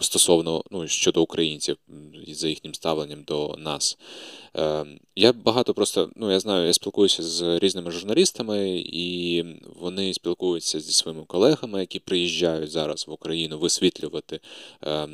стосовно 0.00 0.64
ну, 0.70 0.88
щодо 0.88 1.22
українців 1.22 1.76
за 2.28 2.48
їхнім 2.48 2.74
ставленням 2.74 3.22
до 3.22 3.56
нас. 3.58 3.98
Е, 4.56 4.86
Я 5.16 5.32
багато 5.32 5.74
просто, 5.74 6.10
ну 6.16 6.32
я 6.32 6.40
знаю, 6.40 6.66
я 6.66 6.72
спілкуюся 6.72 7.22
з 7.22 7.58
різними 7.58 7.90
журналістами, 7.90 8.78
і 8.86 9.44
вони 9.80 10.14
спілкуються 10.14 10.80
зі 10.80 10.92
своїми 10.92 11.24
колегами, 11.24 11.80
які 11.80 11.98
приїжджають 11.98 12.70
зараз 12.70 13.06
в 13.06 13.12
Україну 13.12 13.58
висвітлювати 13.58 14.40
е, 14.84 15.08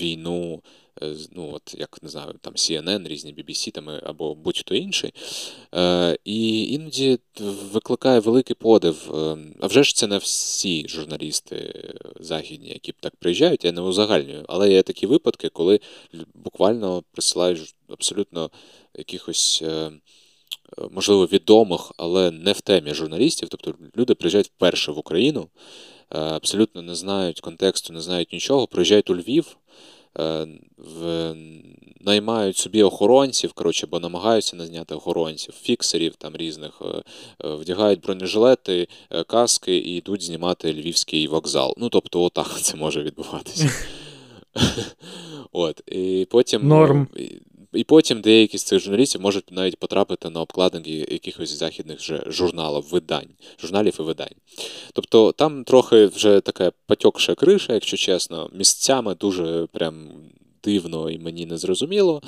війну. 0.00 0.62
Е, 1.02 1.14
ну 1.32 1.52
от 1.54 1.74
як 1.78 2.02
не 2.02 2.08
знаю, 2.08 2.34
там 2.40 2.54
CNN, 2.54 3.08
різні 3.08 3.34
BBC 3.34 3.70
там, 3.70 3.88
або 4.02 4.34
будь-хто 4.34 4.74
інший. 4.74 5.14
Е, 5.74 6.18
І 6.24 6.72
іноді 6.72 7.18
викликає 7.72 8.20
великий 8.20 8.56
подив. 8.56 9.14
Е, 9.14 9.36
а 9.60 9.66
вже 9.66 9.84
ж 9.84 9.96
це 9.96 10.06
не 10.06 10.18
всі 10.18 10.88
журналісти 10.88 11.84
західні, 12.20 12.68
які 12.68 12.92
так 13.00 13.16
приїжджають, 13.16 13.64
я 13.64 13.72
не 13.72 13.80
узагальнюю. 13.80 14.44
Але 14.48 14.72
є 14.72 14.82
такі 14.82 15.06
випадки, 15.06 15.48
коли 15.48 15.80
буквально 16.34 17.02
присилають 17.12 17.74
абсолютно 17.88 18.50
якихось. 18.94 19.62
Е, 19.62 19.90
Можливо, 20.90 21.26
відомих, 21.26 21.92
але 21.96 22.30
не 22.30 22.52
в 22.52 22.60
темі 22.60 22.94
журналістів. 22.94 23.48
Тобто 23.48 23.74
люди 23.96 24.14
приїжджають 24.14 24.46
вперше 24.46 24.92
в 24.92 24.98
Україну, 24.98 25.48
абсолютно 26.08 26.82
не 26.82 26.94
знають 26.94 27.40
контексту, 27.40 27.92
не 27.92 28.00
знають 28.00 28.32
нічого, 28.32 28.66
приїжджають 28.66 29.10
у 29.10 29.16
Львів, 29.16 29.56
Е, 29.56 29.95
наймають 32.06 32.56
собі 32.56 32.82
охоронців, 32.82 33.52
коротше, 33.52 33.86
бо 33.86 34.00
намагаються 34.00 34.56
назняти 34.56 34.94
охоронців, 34.94 35.54
фіксерів 35.62 36.16
там 36.16 36.36
різних, 36.36 36.82
е, 36.82 37.02
е, 37.44 37.54
вдягають 37.54 38.00
бронежилети, 38.00 38.88
каски 39.26 39.76
і 39.76 39.96
йдуть 39.96 40.22
знімати 40.22 40.72
львівський 40.72 41.26
вокзал. 41.26 41.74
Ну, 41.78 41.88
тобто, 41.88 42.22
отак 42.22 42.58
це 42.62 42.76
може 42.76 43.02
відбуватися. 43.02 43.70
От, 45.52 45.82
І 45.86 46.26
потім 46.30 46.68
Норм. 46.68 47.08
І 47.76 47.84
потім 47.84 48.20
деякі 48.20 48.58
з 48.58 48.62
цих 48.64 48.80
журналістів 48.80 49.20
можуть 49.20 49.52
навіть 49.52 49.76
потрапити 49.76 50.30
на 50.30 50.40
обкладинки 50.40 51.06
якихось 51.10 51.50
західних 51.50 51.98
журналів, 52.26 52.84
видань, 52.90 53.28
журналів 53.60 53.96
і 54.00 54.02
видань. 54.02 54.34
Тобто 54.92 55.32
там 55.32 55.64
трохи 55.64 56.06
вже 56.06 56.40
така 56.40 56.72
потьокша 56.86 57.34
криша, 57.34 57.74
якщо 57.74 57.96
чесно, 57.96 58.50
місцями 58.52 59.14
дуже 59.14 59.66
прям 59.72 60.08
дивно 60.64 61.10
і 61.10 61.18
мені 61.18 61.46
не 61.46 61.58
зрозуміло. 61.58 62.22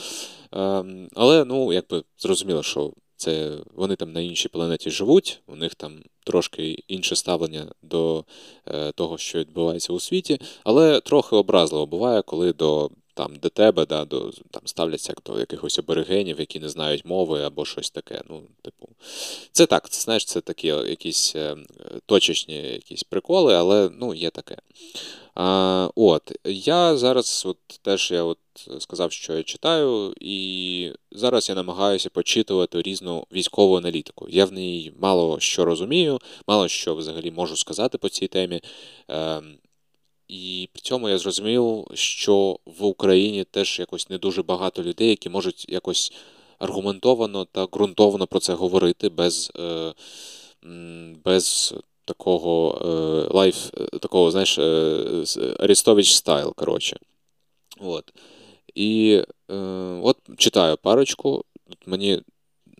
Ем, 0.53 1.09
але 1.15 1.45
ну, 1.45 1.73
якби 1.73 2.03
зрозуміло, 2.19 2.63
що 2.63 2.93
це 3.17 3.57
вони 3.75 3.97
там 3.97 4.13
на 4.13 4.21
іншій 4.21 4.49
планеті 4.49 4.91
живуть, 4.91 5.41
у 5.47 5.57
них 5.57 5.75
там 5.75 6.03
трошки 6.25 6.79
інше 6.89 7.17
ставлення 7.17 7.67
до 7.83 8.25
е, 8.67 8.93
того, 8.93 9.19
що 9.19 9.39
відбувається 9.39 9.93
у 9.93 10.01
світі, 10.01 10.41
але 10.65 11.01
трохи 11.01 11.37
образливо 11.37 11.87
буває, 11.87 12.23
коли 12.23 12.53
до 12.53 12.91
там 13.19 13.37
до 13.37 13.49
тебе, 13.49 13.87
да, 13.87 14.05
до, 14.05 14.31
там 14.51 14.63
ставляться 14.65 15.13
як 15.13 15.23
до 15.27 15.41
якихось 15.41 15.79
аборигенів, 15.79 16.41
які 16.41 16.61
не 16.61 16.69
знають 16.69 17.05
мови 17.05 17.43
або 17.43 17.65
щось 17.65 17.91
таке. 17.91 18.23
Ну, 18.31 18.43
типу, 18.63 18.89
Це 19.53 19.67
так, 19.67 19.91
це 19.91 20.01
знаєш, 20.01 20.25
це 20.25 20.41
такі 20.41 20.67
якісь 20.67 21.37
е, 21.37 21.57
точечні 22.07 22.55
якісь 22.55 23.03
приколи, 23.03 23.55
але 23.55 23.91
ну, 24.01 24.15
є 24.15 24.31
таке. 24.31 24.57
А, 25.35 25.91
От, 25.95 26.33
Я 26.45 26.97
зараз 26.97 27.43
от, 27.47 27.59
теж 27.83 28.11
я 28.11 28.23
от 28.23 28.39
сказав, 28.79 29.13
що 29.13 29.37
я 29.37 29.43
читаю, 29.43 30.15
і 30.21 30.93
зараз 31.13 31.49
я 31.49 31.55
намагаюся 31.55 32.11
почитувати 32.11 32.83
різну 32.83 33.27
військову 33.33 33.77
аналітику. 33.77 34.27
Я 34.29 34.45
в 34.45 34.53
ній 34.53 34.93
мало 35.01 35.41
що 35.41 35.65
розумію, 35.65 36.19
мало 36.47 36.69
що 36.69 36.95
взагалі 36.95 37.31
можу 37.31 37.57
сказати 37.57 37.99
по 37.99 38.09
цій 38.09 38.27
темі. 38.27 38.61
Е, 39.11 39.43
і 40.29 40.69
при 40.73 40.81
цьому 40.81 41.09
я 41.09 41.19
зрозумів, 41.19 41.87
що 41.95 42.59
в 42.65 42.85
Україні 42.85 43.45
теж 43.45 43.79
якось 43.79 44.11
не 44.11 44.19
дуже 44.19 44.43
багато 44.43 44.83
людей, 44.83 45.09
які 45.09 45.29
можуть 45.29 45.67
якось 45.69 46.13
аргументовано 46.59 47.45
та 47.45 47.67
ґрунтовно 47.67 48.27
про 48.27 48.41
це 48.41 48.55
говорити 48.55 49.09
без, 49.09 49.53
е, 49.59 49.93
без 51.25 51.75
такого 52.05 52.79
live, 53.35 53.71
такого, 54.01 54.31
знаєш, 54.31 54.59
Арестович 55.59 56.13
style, 56.13 56.55
коротше. 56.55 56.97
От. 57.81 58.13
І 58.75 59.23
е, 59.51 59.55
от 60.03 60.17
читаю 60.37 60.77
парочку. 60.77 61.45
Мені 61.87 62.23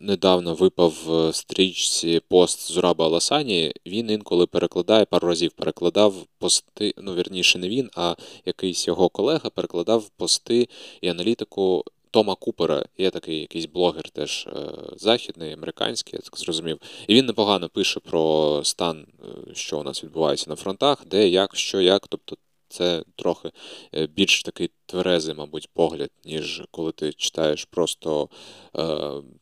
недавно 0.01 0.53
випав 0.53 0.93
в 1.05 1.33
стрічці 1.33 2.21
пост 2.27 2.71
Зураба 2.71 3.05
Аласанії. 3.05 3.73
Він 3.85 4.09
інколи 4.09 4.45
перекладає, 4.45 5.05
пару 5.05 5.27
разів 5.27 5.51
перекладав 5.51 6.13
пости, 6.39 6.93
ну, 6.97 7.15
вірніше, 7.15 7.59
не 7.59 7.69
він, 7.69 7.89
а 7.95 8.15
якийсь 8.45 8.87
його 8.87 9.09
колега 9.09 9.49
перекладав 9.49 10.09
пости 10.09 10.69
і 11.01 11.07
аналітику. 11.07 11.83
Тома 12.11 12.35
Купера, 12.35 12.85
є 12.97 13.09
такий 13.09 13.39
якийсь 13.39 13.65
блогер, 13.65 14.09
теж 14.09 14.47
е, 14.47 14.71
західний, 14.97 15.53
американський, 15.53 16.13
я 16.13 16.21
так 16.21 16.37
зрозумів. 16.37 16.79
І 17.07 17.15
він 17.15 17.25
непогано 17.25 17.69
пише 17.69 17.99
про 17.99 18.61
стан, 18.63 19.05
е, 19.23 19.53
що 19.55 19.79
у 19.79 19.83
нас 19.83 20.03
відбувається 20.03 20.49
на 20.49 20.55
фронтах, 20.55 21.05
де, 21.05 21.27
як, 21.27 21.55
що, 21.55 21.81
як. 21.81 22.07
Тобто 22.07 22.35
це 22.69 23.03
трохи 23.15 23.51
е, 23.95 24.07
більш 24.07 24.43
такий 24.43 24.69
тверезий, 24.85 25.35
мабуть, 25.35 25.69
погляд, 25.73 26.09
ніж 26.25 26.63
коли 26.71 26.91
ти 26.91 27.13
читаєш 27.13 27.65
просто 27.65 28.29
е, 28.75 28.81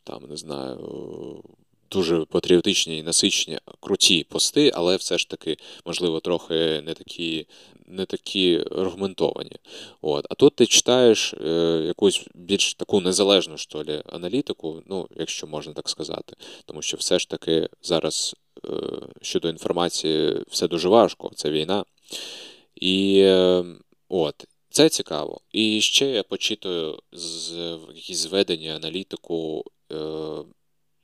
там, 0.04 0.24
не 0.30 0.38
знаю, 0.38 1.44
дуже 1.92 2.26
патріотичні 2.26 2.98
і 2.98 3.04
насичені, 3.04 3.60
круті 3.80 4.24
пости, 4.24 4.72
але 4.76 4.96
все 4.96 5.18
ж 5.18 5.30
таки, 5.30 5.58
можливо, 5.86 6.20
трохи 6.20 6.82
не 6.86 6.94
такі 6.94 7.48
не 7.90 8.06
такі 8.06 8.66
аргументовані. 8.72 9.56
От. 10.02 10.26
А 10.30 10.36
тут 10.36 10.56
ти 10.56 10.66
читаєш 10.66 11.34
е, 11.34 11.84
якусь 11.88 12.26
більш 12.36 12.74
таку 12.74 13.02
незалежну 13.02 13.58
що 13.58 13.78
ли, 13.78 14.04
аналітику, 14.06 14.84
ну, 14.86 15.08
якщо 15.16 15.48
можна 15.48 15.74
так 15.74 15.90
сказати, 15.90 16.36
тому 16.66 16.82
що 16.82 16.98
все 16.98 17.20
ж 17.20 17.30
таки 17.30 17.70
зараз 17.82 18.36
щодо 19.22 19.50
інформації 19.50 20.44
все 20.50 20.68
дуже 20.68 20.90
важко, 20.90 21.32
це 21.36 21.50
війна. 21.50 21.86
І 22.82 23.22
ем, 23.26 23.80
от, 24.10 24.46
це 24.70 24.90
цікаво. 24.90 25.42
І 25.52 25.82
ще 25.82 26.06
я 26.06 26.24
почитую 26.24 27.00
з 27.12 27.52
якісь 27.96 28.18
зведення, 28.18 28.76
аналітику, 28.76 29.64
е, 29.92 29.96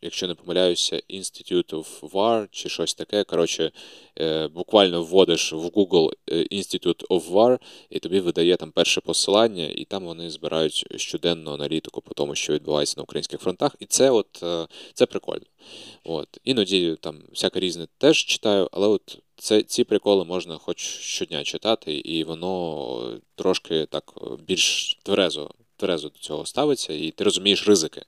якщо 0.02 0.28
не 0.28 0.36
помиляюся, 0.36 1.02
Institute 1.10 1.70
of 1.74 2.10
War 2.12 2.48
чи 2.52 2.70
щось 2.70 2.94
таке. 2.94 3.24
Коротше, 3.24 3.72
е, 4.20 4.48
буквально 4.48 5.04
вводиш 5.04 5.54
в 5.54 5.66
Google 5.66 6.12
е, 6.32 6.36
Institute 6.36 7.08
of 7.08 7.32
War, 7.32 7.60
і 7.90 8.00
тобі 8.00 8.20
видає 8.20 8.56
там 8.56 8.72
перше 8.72 9.02
посилання, 9.02 9.66
і 9.66 9.86
там 9.86 10.06
вони 10.06 10.30
збирають 10.30 10.86
щоденну 10.96 11.54
аналітику 11.54 12.02
по 12.02 12.14
тому, 12.14 12.36
що 12.36 12.54
відбувається 12.54 12.94
на 12.98 13.04
українських 13.04 13.40
фронтах. 13.40 13.76
І 13.80 13.86
це 13.86 14.12
от, 14.12 14.44
е, 14.44 14.68
це 14.94 15.06
прикольно. 15.06 15.46
От. 16.04 16.28
Іноді 16.44 16.98
там 17.02 17.24
всяке 17.30 17.60
різне 17.60 17.88
теж 17.98 18.26
читаю, 18.26 18.70
але 18.72 18.88
от 18.88 19.20
це, 19.44 19.64
ці 19.64 19.84
приколи 19.84 20.26
можна 20.26 20.58
хоч 20.58 20.80
щодня 21.00 21.44
читати, 21.44 21.94
і 21.94 22.24
воно 22.24 23.20
трошки 23.36 23.86
так 23.86 24.14
більш 24.48 24.98
тверезо 25.04 25.50
тверезо 25.78 26.10
до 26.10 26.20
цього 26.20 26.46
ставиться, 26.46 26.94
і 26.94 27.12
ти 27.12 27.24
розумієш 27.24 27.68
ризики, 27.68 28.02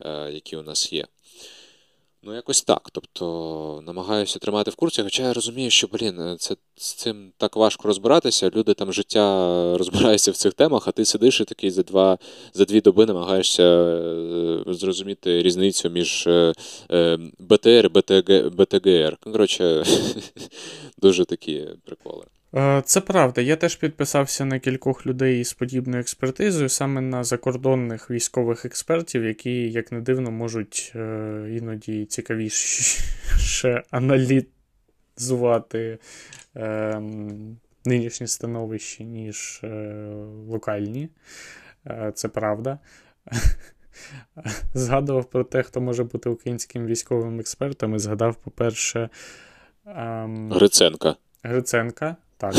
е, 0.00 0.30
які 0.32 0.56
у 0.56 0.62
нас 0.62 0.92
є. 0.92 1.06
Ну, 2.22 2.34
якось 2.34 2.62
так. 2.62 2.90
Тобто 2.92 3.82
намагаюся 3.86 4.38
тримати 4.38 4.70
в 4.70 4.74
курсі, 4.74 5.02
хоча 5.02 5.22
я 5.22 5.32
розумію, 5.32 5.70
що, 5.70 5.86
блін, 5.86 6.36
це 6.38 6.56
з 6.76 6.92
цим 6.92 7.32
так 7.36 7.56
важко 7.56 7.88
розбиратися. 7.88 8.50
Люди 8.50 8.74
там 8.74 8.92
життя 8.92 9.22
розбираються 9.78 10.30
в 10.30 10.36
цих 10.36 10.54
темах, 10.54 10.88
а 10.88 10.92
ти 10.92 11.04
сидиш 11.04 11.40
і 11.40 11.44
такий 11.44 11.70
за 11.70 11.82
два, 11.82 12.18
за 12.54 12.64
дві 12.64 12.80
доби 12.80 13.06
намагаєшся 13.06 13.62
е, 13.62 14.64
зрозуміти 14.66 15.42
різницю 15.42 15.90
між 15.90 16.26
е, 16.26 16.52
е, 16.90 17.18
БТР 17.38 17.86
і 17.86 17.88
БТГ, 17.88 18.50
БТГР. 18.50 19.16
Коротше, 19.20 19.84
дуже 20.98 21.24
такі 21.24 21.68
приколи. 21.84 22.24
Е, 22.54 22.82
це 22.84 23.00
правда. 23.00 23.40
Я 23.40 23.56
теж 23.56 23.76
підписався 23.76 24.44
на 24.44 24.58
кількох 24.58 25.06
людей 25.06 25.44
з 25.44 25.52
подібною 25.52 26.00
експертизою, 26.00 26.68
саме 26.68 27.00
на 27.00 27.24
закордонних 27.24 28.10
військових 28.10 28.64
експертів, 28.64 29.24
які, 29.24 29.70
як 29.70 29.92
не 29.92 30.00
дивно, 30.00 30.30
можуть 30.30 30.92
е, 30.94 31.46
іноді 31.50 32.04
цікавіше 32.04 33.82
аналізувати 33.90 35.98
е, 36.56 37.00
нинішнє 37.84 38.26
становище, 38.26 39.04
ніж 39.04 39.62
локальні. 40.48 41.08
Це 42.14 42.28
правда. 42.28 42.78
Згадував 44.74 45.24
про 45.24 45.44
те, 45.44 45.62
хто 45.62 45.80
може 45.80 46.04
бути 46.04 46.28
українським 46.28 46.86
військовим 46.86 47.40
експертом, 47.40 47.94
і 47.94 47.98
згадав, 47.98 48.36
по-перше, 48.36 49.08
ем... 49.86 50.52
Гриценка. 50.52 51.16
Гриценка. 51.42 52.16
Так. 52.38 52.54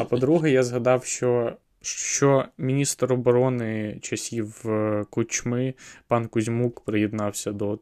А 0.00 0.04
по-друге, 0.04 0.50
я 0.50 0.62
згадав, 0.62 1.04
що 1.04 1.52
що 1.84 2.44
міністр 2.58 3.12
оборони 3.12 3.98
часів 4.02 4.62
е, 4.66 5.04
Кучми, 5.10 5.74
пан 6.08 6.26
Кузьмук, 6.26 6.80
приєднався 6.80 7.52
до 7.52 7.78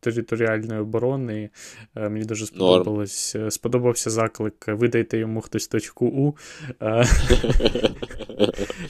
територіальної 0.00 0.80
оборони. 0.80 1.50
Е, 1.96 2.08
мені 2.08 2.24
дуже 2.24 2.46
сподобалось, 2.46 3.36
е, 3.36 3.50
сподобався 3.50 4.10
заклик 4.10 4.64
видайте 4.68 5.18
йому 5.18 5.40
хтось 5.40 5.68
точку 5.68 6.06
У. 6.06 6.34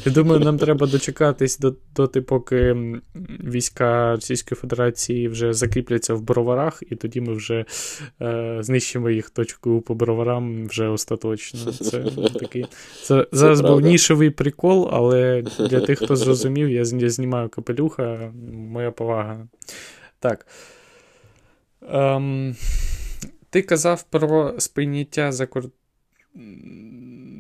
Я 0.05 0.13
думаю, 0.13 0.41
нам 0.41 0.59
треба 0.59 0.87
дочекатись 0.87 1.59
доти, 1.97 2.21
поки 2.21 2.77
війська 3.45 4.15
Російської 4.15 4.57
Федерації 4.57 5.29
вже 5.29 5.53
закріпляться 5.53 6.15
в 6.15 6.23
броварах, 6.23 6.83
і 6.91 6.97
тоді 6.97 7.21
ми 7.21 7.33
вже 7.33 7.65
знищимо 8.61 9.11
їх 9.11 9.31
точку 9.31 9.71
У 9.71 9.81
по 9.81 9.95
броварам 9.95 10.67
вже 10.67 10.89
остаточно. 10.89 11.73
Це 11.73 12.01
такий. 12.41 12.67
Це 13.03 13.27
зараз 13.33 13.61
був 13.61 13.81
нішевий 13.81 14.31
прикол, 14.47 14.89
але 14.93 15.43
для 15.43 15.81
тих, 15.81 15.99
хто 15.99 16.17
зрозумів, 16.17 16.71
я 16.71 16.85
знімаю 16.85 17.49
капелюха, 17.49 18.33
моя 18.53 18.91
повага. 18.91 19.49
Так. 20.19 20.47
Ем, 21.89 22.57
Ти 23.51 23.63
казав 23.63 24.03
про 24.03 24.55
сприйняття 24.59 25.33
за 25.33 25.47
кор... 25.47 25.65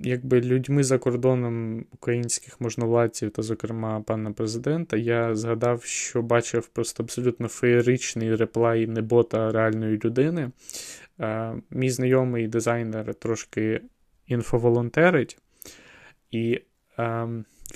якби 0.04 0.40
людьми 0.40 0.84
за 0.84 0.98
кордоном 0.98 1.84
українських 1.92 2.60
можновладців 2.60 3.30
та, 3.30 3.42
зокрема, 3.42 4.00
пана 4.00 4.32
президента. 4.32 4.96
Я 4.96 5.34
згадав, 5.34 5.84
що 5.84 6.22
бачив 6.22 6.66
просто 6.66 7.02
абсолютно 7.02 7.48
феєричний 7.48 8.34
реплай 8.34 8.86
не 8.86 9.02
бота 9.02 9.52
реальної 9.52 10.00
людини. 10.04 10.50
Е, 11.20 11.54
Мій 11.70 11.90
знайомий 11.90 12.48
дизайнер 12.48 13.14
трошки 13.14 13.80
інфоволонтерить. 14.26 15.38
І 16.30 16.60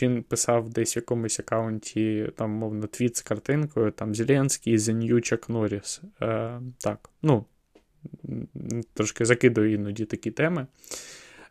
він 0.02 0.22
писав 0.22 0.68
десь 0.68 0.96
в 0.96 0.98
якомусь 0.98 1.40
аккаунті, 1.40 2.32
там, 2.36 2.50
мовно, 2.50 2.86
твіт 2.86 3.16
з 3.16 3.22
картинкою, 3.22 3.90
там 3.90 4.14
Зеленський 4.14 4.76
The 4.76 4.94
New 4.94 5.14
Chuck 5.14 5.46
Norris. 5.50 6.02
Е, 6.22 6.60
Так, 6.78 7.10
ну, 7.22 7.44
трошки 8.94 9.24
закидую 9.24 9.74
іноді 9.74 10.04
такі 10.04 10.30
теми. 10.30 10.66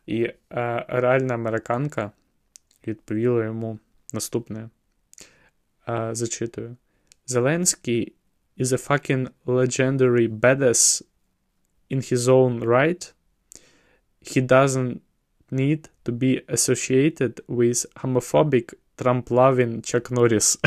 І 0.06 0.22
е, 0.22 0.34
реальна 0.88 1.34
американка 1.34 2.12
відповіла 2.86 3.44
йому 3.44 3.78
наступне. 4.12 4.68
Е, 5.88 6.10
зачитую. 6.12 6.76
Зеленський 7.26 8.14
is 8.58 8.72
a 8.72 8.88
fucking 8.88 9.28
legendary 9.46 10.28
badass 10.28 11.02
in 11.90 12.12
his 12.12 12.28
own 12.28 12.60
right. 12.64 13.12
He 14.22 14.46
doesn't 14.46 15.00
need 15.50 15.88
to 16.04 16.12
be 16.12 16.42
associated 16.48 17.40
with 17.48 17.86
homophobic 17.96 18.74
Trump-loving 18.96 19.82
Chuck 19.82 20.10
Norris. 20.10 20.58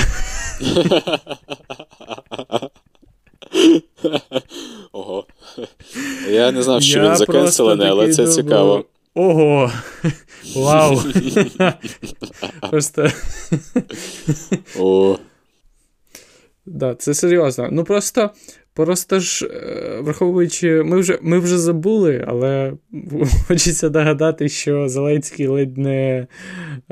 Ого. 4.92 5.26
Я 6.30 6.52
не 6.52 6.64
знав, 6.64 6.82
що 6.82 7.00
Я 7.00 7.10
він 7.10 7.16
закенселений, 7.16 7.88
але 7.88 8.14
це 8.14 8.28
цікаво. 8.28 8.86
Ого! 9.14 9.72
Вау! 10.56 11.02
Просто. 12.70 13.08
О. 14.80 15.18
Да, 16.66 16.96
це 16.96 17.14
серйозно. 17.14 17.70
Ну 17.72 17.84
просто 17.84 18.30
Просто 18.76 19.20
ж, 19.20 19.46
е, 19.46 20.00
враховуючи, 20.02 20.84
ми 20.84 21.00
вже 21.00 21.20
ми 21.22 21.40
вже 21.40 21.58
забули, 21.58 22.26
але 22.28 22.74
хочеться 23.48 23.90
догадати, 23.90 24.50
що 24.50 24.90
Зеленський 24.90 25.48
ледь 25.48 25.78
не 25.78 26.28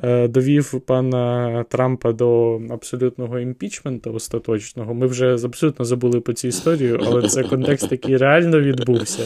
е, 0.04 0.28
довів 0.28 0.82
пана 0.86 1.66
Трампа 1.70 2.12
до 2.12 2.62
абсолютного 2.70 3.40
імпічменту 3.40 4.14
остаточного. 4.14 4.94
Ми 4.94 5.08
вже 5.08 5.36
абсолютно 5.36 5.86
забули 5.86 6.20
по 6.20 6.34
цю 6.34 6.48
історію, 6.48 7.02
але 7.06 7.28
це 7.28 7.44
контекст, 7.44 7.92
який 7.92 8.18
реально 8.18 8.60
відбувся. 8.60 9.24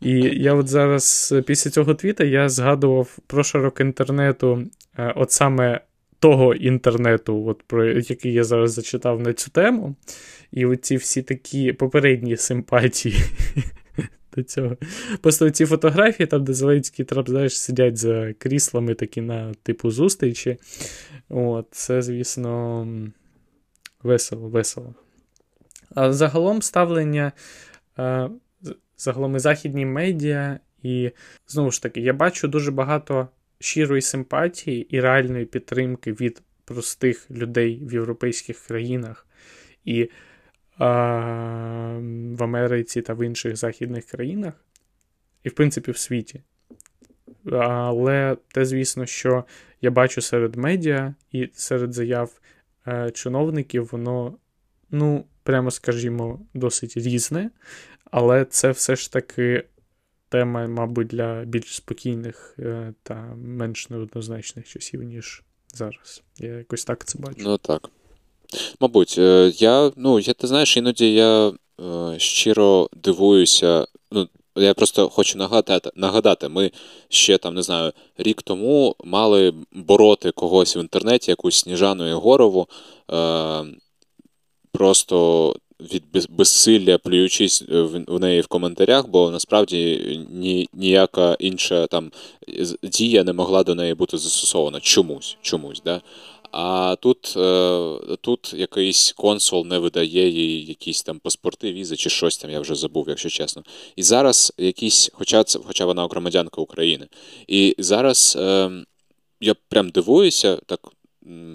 І 0.00 0.10
я 0.20 0.54
от 0.54 0.68
зараз 0.68 1.34
після 1.46 1.70
цього 1.70 1.94
твіта 1.94 2.24
я 2.24 2.48
згадував 2.48 3.18
про 3.26 3.44
широк 3.44 3.80
інтернету, 3.80 4.62
е, 4.98 5.12
от 5.16 5.30
саме 5.30 5.80
того 6.18 6.54
інтернету, 6.54 7.46
от 7.46 7.62
про 7.62 7.86
який 7.86 8.32
я 8.32 8.44
зараз 8.44 8.72
зачитав 8.72 9.20
на 9.20 9.32
цю 9.32 9.50
тему. 9.50 9.96
І 10.52 10.66
оці 10.66 10.96
всі 10.96 11.22
такі 11.22 11.72
попередні 11.72 12.36
симпатії 12.36 13.16
до 14.36 14.42
цього. 14.42 14.76
Просто 15.20 15.50
ці 15.50 15.66
фотографії, 15.66 16.26
там, 16.26 16.44
де 16.44 16.54
Зеленський 16.54 17.04
Трамп, 17.04 17.28
знаєш, 17.28 17.58
сидять 17.58 17.96
за 17.96 18.32
кріслами 18.38 18.94
такі 18.94 19.20
на 19.20 19.54
типу 19.62 19.90
зустрічі. 19.90 20.56
От, 21.28 21.66
Це, 21.70 22.02
звісно, 22.02 22.86
весело, 24.02 24.48
весело. 24.48 24.94
А 25.94 26.12
загалом 26.12 26.62
ставлення. 26.62 27.32
Загалом 28.98 29.36
і 29.36 29.38
західні 29.38 29.86
медіа, 29.86 30.60
і 30.82 31.10
знову 31.46 31.70
ж 31.70 31.82
таки, 31.82 32.00
я 32.00 32.12
бачу 32.12 32.48
дуже 32.48 32.70
багато 32.70 33.28
щирої 33.60 34.02
симпатії 34.02 34.96
і 34.96 35.00
реальної 35.00 35.44
підтримки 35.44 36.12
від 36.12 36.42
простих 36.64 37.30
людей 37.30 37.80
в 37.82 37.92
європейських 37.92 38.58
країнах 38.58 39.26
і 39.84 40.10
а, 40.78 41.98
в 42.38 42.42
Америці 42.42 43.02
та 43.02 43.14
в 43.14 43.26
інших 43.26 43.56
західних 43.56 44.04
країнах, 44.04 44.54
і, 45.44 45.48
в 45.48 45.52
принципі, 45.52 45.90
в 45.90 45.96
світі. 45.96 46.42
Але 47.52 48.36
те, 48.48 48.64
звісно, 48.64 49.06
що 49.06 49.44
я 49.80 49.90
бачу 49.90 50.20
серед 50.20 50.56
медіа 50.56 51.14
і 51.32 51.50
серед 51.54 51.92
заяв 51.92 52.40
е, 52.86 53.10
чиновників, 53.10 53.88
воно, 53.92 54.38
ну, 54.90 55.24
прямо 55.42 55.70
скажімо, 55.70 56.40
досить 56.54 56.96
різне. 56.96 57.50
Але 58.10 58.44
це 58.44 58.70
все 58.70 58.96
ж 58.96 59.12
таки 59.12 59.64
тема, 60.28 60.66
мабуть, 60.66 61.06
для 61.06 61.44
більш 61.44 61.74
спокійних 61.74 62.56
е, 62.58 62.94
та 63.02 63.14
менш 63.36 63.90
неоднозначних 63.90 64.68
часів, 64.68 65.02
ніж 65.02 65.42
зараз. 65.74 66.22
Я 66.38 66.54
якось 66.54 66.84
так 66.84 67.04
це 67.04 67.18
бачу. 67.18 67.36
Ну 67.38 67.58
так. 67.58 67.90
Мабуть, 68.80 69.14
е, 69.18 69.52
я, 69.54 69.92
ну, 69.96 70.18
я 70.18 70.32
ти 70.32 70.46
знаєш, 70.46 70.76
іноді 70.76 71.12
я 71.12 71.48
е, 71.48 71.54
щиро 72.18 72.88
дивуюся. 72.92 73.86
ну, 74.12 74.28
я 74.56 74.74
просто 74.74 75.08
хочу 75.08 75.38
нагадати, 75.38 75.90
нагадати, 75.94 76.48
ми 76.48 76.70
ще 77.08 77.38
там, 77.38 77.54
не 77.54 77.62
знаю, 77.62 77.92
рік 78.18 78.42
тому 78.42 78.96
мали 79.04 79.54
бороти 79.72 80.30
когось 80.30 80.76
в 80.76 80.78
інтернеті, 80.78 81.30
якусь 81.30 81.58
Сніжану 81.58 82.08
Єгорову, 82.08 82.68
е, 83.12 83.64
просто 84.72 85.54
від 85.80 86.02
безсилля, 86.30 86.98
плюючись 86.98 87.64
е, 87.70 87.82
в 87.82 88.20
неї 88.20 88.40
в 88.40 88.46
коментарях, 88.46 89.08
бо 89.08 89.30
насправді 89.30 90.26
ні, 90.30 90.68
ніяка 90.72 91.36
інша 91.38 91.86
там 91.86 92.12
дія 92.82 93.24
не 93.24 93.32
могла 93.32 93.62
до 93.62 93.74
неї 93.74 93.94
бути 93.94 94.18
застосована 94.18 94.80
чомусь. 94.80 95.36
чомусь, 95.42 95.82
да? 95.84 96.00
А 96.50 96.96
тут 97.00 97.34
е, 97.36 98.16
тут 98.20 98.54
якийсь 98.54 99.12
консул 99.12 99.66
не 99.66 99.78
видає 99.78 100.28
їй 100.28 100.66
якісь 100.66 101.02
там 101.02 101.18
паспорти, 101.18 101.72
візи 101.72 101.96
чи 101.96 102.10
щось 102.10 102.38
там, 102.38 102.50
я 102.50 102.60
вже 102.60 102.74
забув, 102.74 103.08
якщо 103.08 103.28
чесно. 103.28 103.62
І 103.96 104.02
зараз 104.02 104.52
якісь, 104.58 105.10
хоча 105.12 105.44
це, 105.44 105.58
хоча 105.64 105.84
вона 105.84 106.06
громадянка 106.06 106.60
України. 106.60 107.06
І 107.48 107.74
зараз 107.78 108.36
е, 108.40 108.70
я 109.40 109.54
прям 109.68 109.90
дивуюся, 109.90 110.58
так 110.66 110.80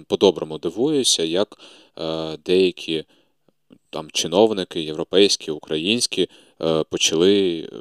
по-доброму 0.06 0.58
дивуюся, 0.58 1.22
як 1.22 1.58
е, 1.98 2.36
деякі 2.44 3.04
там 3.94 4.08
чиновники 4.12 4.80
європейські, 4.80 5.50
українські 5.50 6.28
е, 6.62 6.84
почали 6.84 7.60
е, 7.60 7.76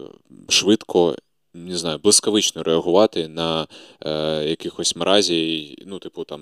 швидко. 0.49 1.15
Не 1.56 1.78
знаю, 1.78 1.99
блискавично 2.04 2.63
реагувати 2.63 3.28
на 3.28 3.67
е, 4.06 4.43
якихось 4.49 4.95
мразі, 4.95 5.76
ну, 5.86 5.99
типу, 5.99 6.23
там, 6.23 6.41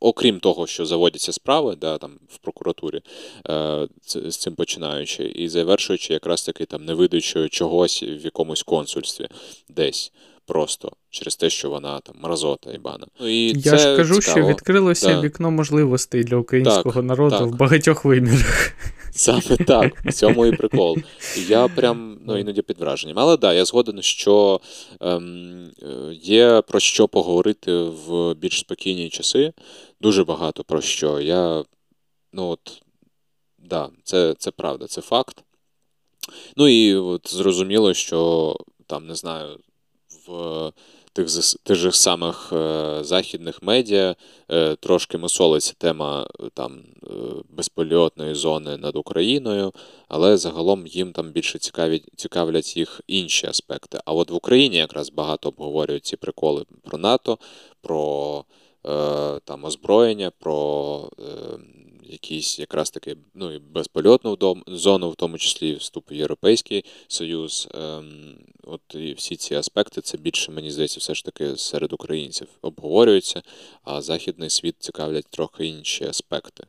окрім 0.00 0.40
того, 0.40 0.66
що 0.66 0.86
заводяться 0.86 1.32
справи 1.32 1.76
да, 1.76 1.98
там, 1.98 2.10
в 2.28 2.38
прокуратурі, 2.38 3.00
з 4.06 4.36
цим 4.36 4.54
починаючи, 4.54 5.24
і 5.24 5.48
завершуючи 5.48 6.12
якраз 6.12 6.42
таки 6.42 6.64
там 6.64 6.84
невидачою 6.84 7.48
чогось 7.48 8.02
в 8.02 8.24
якомусь 8.24 8.62
консульстві 8.62 9.28
десь 9.68 10.12
просто 10.48 10.92
через 11.10 11.36
те, 11.36 11.50
що 11.50 11.70
вона 11.70 12.00
там 12.00 12.14
мразота 12.22 12.72
і 12.72 12.78
бана. 12.78 13.06
Ну, 13.20 13.28
і 13.28 13.46
Я 13.46 13.70
це 13.70 13.78
ж 13.78 13.96
кажу, 13.96 14.20
цікаво. 14.20 14.40
що 14.40 14.48
відкрилося 14.48 15.14
да. 15.14 15.20
вікно 15.20 15.50
можливостей 15.50 16.24
для 16.24 16.36
українського 16.36 16.94
так, 16.94 17.04
народу 17.04 17.38
так. 17.38 17.46
в 17.46 17.56
багатьох 17.56 18.04
вимірах. 18.04 18.72
Саме 19.10 19.56
так, 19.66 20.00
в 20.04 20.12
цьому 20.12 20.46
і 20.46 20.56
прикол. 20.56 20.96
Я 21.48 21.68
прям 21.68 22.18
ну, 22.26 22.38
іноді 22.38 22.62
під 22.62 22.78
враженням. 22.78 23.18
Але 23.18 23.32
так, 23.32 23.40
да, 23.40 23.54
я 23.54 23.64
згоден, 23.64 24.02
що 24.02 24.60
ем, 25.00 25.70
є 26.22 26.62
про 26.68 26.80
що 26.80 27.08
поговорити 27.08 27.72
в 27.82 28.34
більш 28.34 28.58
спокійні 28.58 29.08
часи. 29.08 29.52
Дуже 30.00 30.24
багато 30.24 30.64
про 30.64 30.80
що. 30.80 31.20
Я, 31.20 31.64
ну 32.32 32.48
от, 32.48 32.82
да, 33.58 33.88
це, 34.04 34.34
це 34.38 34.50
правда, 34.50 34.86
це 34.86 35.00
факт. 35.00 35.44
Ну 36.56 36.68
і 36.68 36.94
от 36.94 37.34
зрозуміло, 37.34 37.94
що 37.94 38.56
там, 38.86 39.06
не 39.06 39.14
знаю, 39.14 39.58
в 40.28 40.72
тих 41.12 41.28
тих 41.62 41.76
же 41.76 41.92
самих 41.92 42.52
е, 42.52 42.98
західних 43.04 43.62
медіа 43.62 44.14
е, 44.50 44.76
трошки 44.76 45.18
мусолиться 45.18 45.74
тема 45.78 46.26
е, 46.40 46.44
там 46.54 46.80
безпольотної 47.50 48.34
зони 48.34 48.76
над 48.76 48.96
Україною, 48.96 49.72
але 50.08 50.36
загалом 50.36 50.86
їм 50.86 51.12
там 51.12 51.30
більше 51.30 51.58
цікаві, 51.58 52.02
цікавлять 52.16 52.76
їх 52.76 53.00
інші 53.06 53.46
аспекти. 53.46 54.00
А 54.04 54.12
от 54.12 54.30
в 54.30 54.34
Україні 54.34 54.76
якраз 54.76 55.10
багато 55.10 55.48
обговорюють 55.48 56.06
ці 56.06 56.16
приколи 56.16 56.64
про 56.82 56.98
НАТО, 56.98 57.38
про 57.80 58.44
там 59.44 59.64
озброєння, 59.64 60.30
про 60.38 61.10
якісь 62.08 62.58
якраз 62.58 62.90
таки 62.90 63.16
ну, 63.34 63.52
і 63.52 63.58
безпольотну 63.58 64.38
зону, 64.66 65.10
в 65.10 65.16
тому 65.16 65.38
числі 65.38 65.74
вступ 65.74 66.10
в 66.10 66.12
Європейський 66.12 66.84
Союз. 67.08 67.68
Ем, 67.74 68.38
от 68.62 68.80
і 68.94 69.12
всі 69.12 69.36
ці 69.36 69.54
аспекти, 69.54 70.00
це 70.00 70.18
більше, 70.18 70.52
мені 70.52 70.70
здається, 70.70 71.00
все 71.00 71.14
ж 71.14 71.24
таки 71.24 71.56
серед 71.56 71.92
українців 71.92 72.48
обговорюються, 72.62 73.42
а 73.82 74.02
західний 74.02 74.50
світ 74.50 74.76
цікавлять 74.78 75.26
трохи 75.30 75.66
інші 75.66 76.04
аспекти. 76.04 76.66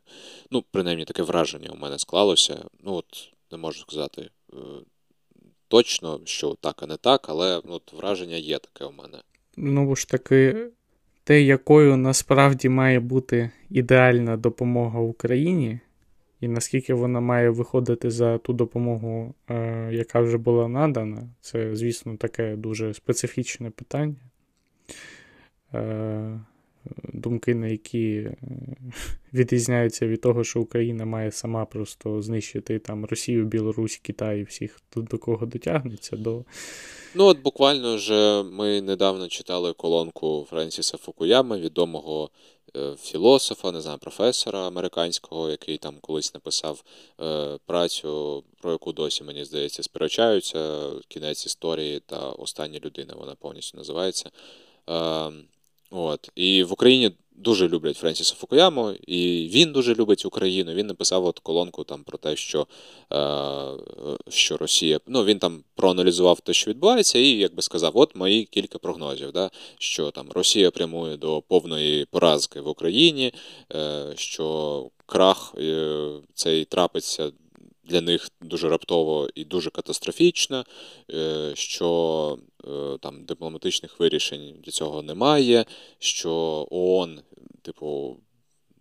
Ну, 0.52 0.64
принаймні, 0.72 1.06
таке 1.06 1.24
враження 1.24 1.70
у 1.70 1.78
мене 1.78 2.00
склалося. 2.00 2.66
Ну, 2.84 2.94
от 2.94 3.30
не 3.52 3.58
можу 3.58 3.80
сказати 3.80 4.30
е, 4.54 4.56
точно, 5.68 6.20
що 6.26 6.56
так, 6.62 6.84
а 6.84 6.86
не 6.86 6.98
так, 6.98 7.30
але 7.30 7.62
ну, 7.66 7.74
от 7.74 7.94
враження 7.94 8.36
є 8.36 8.60
таке 8.60 8.86
у 8.86 8.92
мене. 8.92 9.18
Ну 9.58 9.96
ж 9.96 10.08
таки, 10.08 10.70
те, 11.30 11.42
якою 11.42 11.98
насправді 11.98 12.70
має 12.70 13.00
бути 13.00 13.50
ідеальна 13.70 14.38
допомога 14.38 15.00
Україні, 15.00 15.80
і 16.42 16.48
наскільки 16.48 16.94
вона 16.94 17.20
має 17.20 17.50
виходити 17.50 18.12
за 18.12 18.38
ту 18.38 18.54
допомогу, 18.54 19.34
е, 19.50 19.90
яка 19.92 20.20
вже 20.20 20.38
була 20.38 20.68
надана, 20.68 21.30
це, 21.42 21.76
звісно, 21.76 22.18
таке 22.18 22.56
дуже 22.56 22.94
специфічне 22.94 23.70
питання. 23.70 24.16
Думки, 27.14 27.56
на 27.56 27.68
які 27.68 28.16
е, 28.16 28.38
відрізняються 29.34 30.08
від 30.08 30.22
того, 30.22 30.44
що 30.44 30.62
Україна 30.62 31.06
має 31.06 31.32
сама 31.32 31.66
просто 31.66 32.22
знищити 32.22 32.80
там 32.80 33.06
Росію, 33.06 33.46
Білорусь, 33.46 33.98
Китай 33.98 34.40
і 34.40 34.44
всіх, 34.44 34.82
до 34.96 35.18
кого 35.18 35.46
дотягнеться. 35.46 36.18
до... 36.18 36.44
Ну, 37.16 37.26
от 37.26 37.42
буквально 37.42 37.96
вже 37.96 38.44
ми 38.44 38.82
недавно 38.82 39.28
читали 39.28 39.74
колонку 39.74 40.48
Френсіса 40.50 40.98
Фукуями, 40.98 41.60
відомого 41.60 42.30
е, 42.78 42.96
філософа, 43.02 43.72
не 43.72 43.82
знаю, 43.82 43.98
професора 43.98 44.68
американського, 44.68 45.50
який 45.50 45.78
там 45.78 45.96
колись 46.02 46.34
написав 46.34 46.84
е, 47.22 47.58
працю, 47.66 48.44
про 48.62 48.72
яку 48.72 48.94
досі, 48.94 49.24
мені 49.24 49.46
здається, 49.46 49.84
сперечаються. 49.84 50.90
Кінець 51.08 51.46
історії 51.46 52.02
та 52.06 52.30
остання 52.30 52.80
людина, 52.80 53.14
вона 53.18 53.36
повністю 53.36 53.78
називається. 53.78 54.30
Е, 54.90 55.32
От. 55.90 56.30
І 56.36 56.64
в 56.64 56.74
Україні 56.74 57.12
дуже 57.40 57.68
люблять 57.68 57.98
Френсіса 57.98 58.36
Фукуяму, 58.36 58.92
і 59.08 59.50
він 59.54 59.72
дуже 59.72 59.96
любить 59.96 60.26
Україну. 60.26 60.74
Він 60.74 60.88
написав 60.88 61.26
от 61.26 61.40
колонку 61.40 61.84
там 61.84 62.04
про 62.04 62.18
те, 62.18 62.36
що 62.36 62.68
е, 63.14 63.66
що 64.30 64.58
Росія. 64.58 65.00
Ну, 65.08 65.26
він 65.26 65.40
там 65.40 65.64
проаналізував 65.76 66.40
те, 66.40 66.54
що 66.54 66.72
відбувається, 66.72 67.20
і 67.20 67.28
якби 67.28 67.62
сказав, 67.62 67.92
от 67.98 68.16
мої 68.16 68.46
кілька 68.46 68.78
прогнозів, 68.78 69.32
да, 69.32 69.52
що 69.80 70.12
там 70.12 70.32
Росія 70.32 70.72
прямує 70.72 71.18
до 71.18 71.42
повної 71.42 72.06
поразки 72.06 72.62
в 72.62 72.68
Україні, 72.68 73.34
е, 73.74 74.06
що 74.16 74.86
крах 75.06 75.54
е, 75.58 76.10
цей 76.34 76.66
трапиться 76.66 77.32
для 77.90 78.02
них 78.02 78.30
дуже 78.42 78.70
раптово 78.70 79.30
і 79.36 79.44
дуже 79.46 79.70
катастрофічна, 79.70 80.64
е, 81.14 81.52
що 81.54 82.38
е, 82.68 82.98
там 83.02 83.26
дипломатичних 83.26 84.00
вирішень 84.00 84.56
для 84.64 84.72
цього 84.72 85.02
немає, 85.02 85.66
що 86.00 86.68
ООН, 86.72 87.22
типу, 87.62 88.18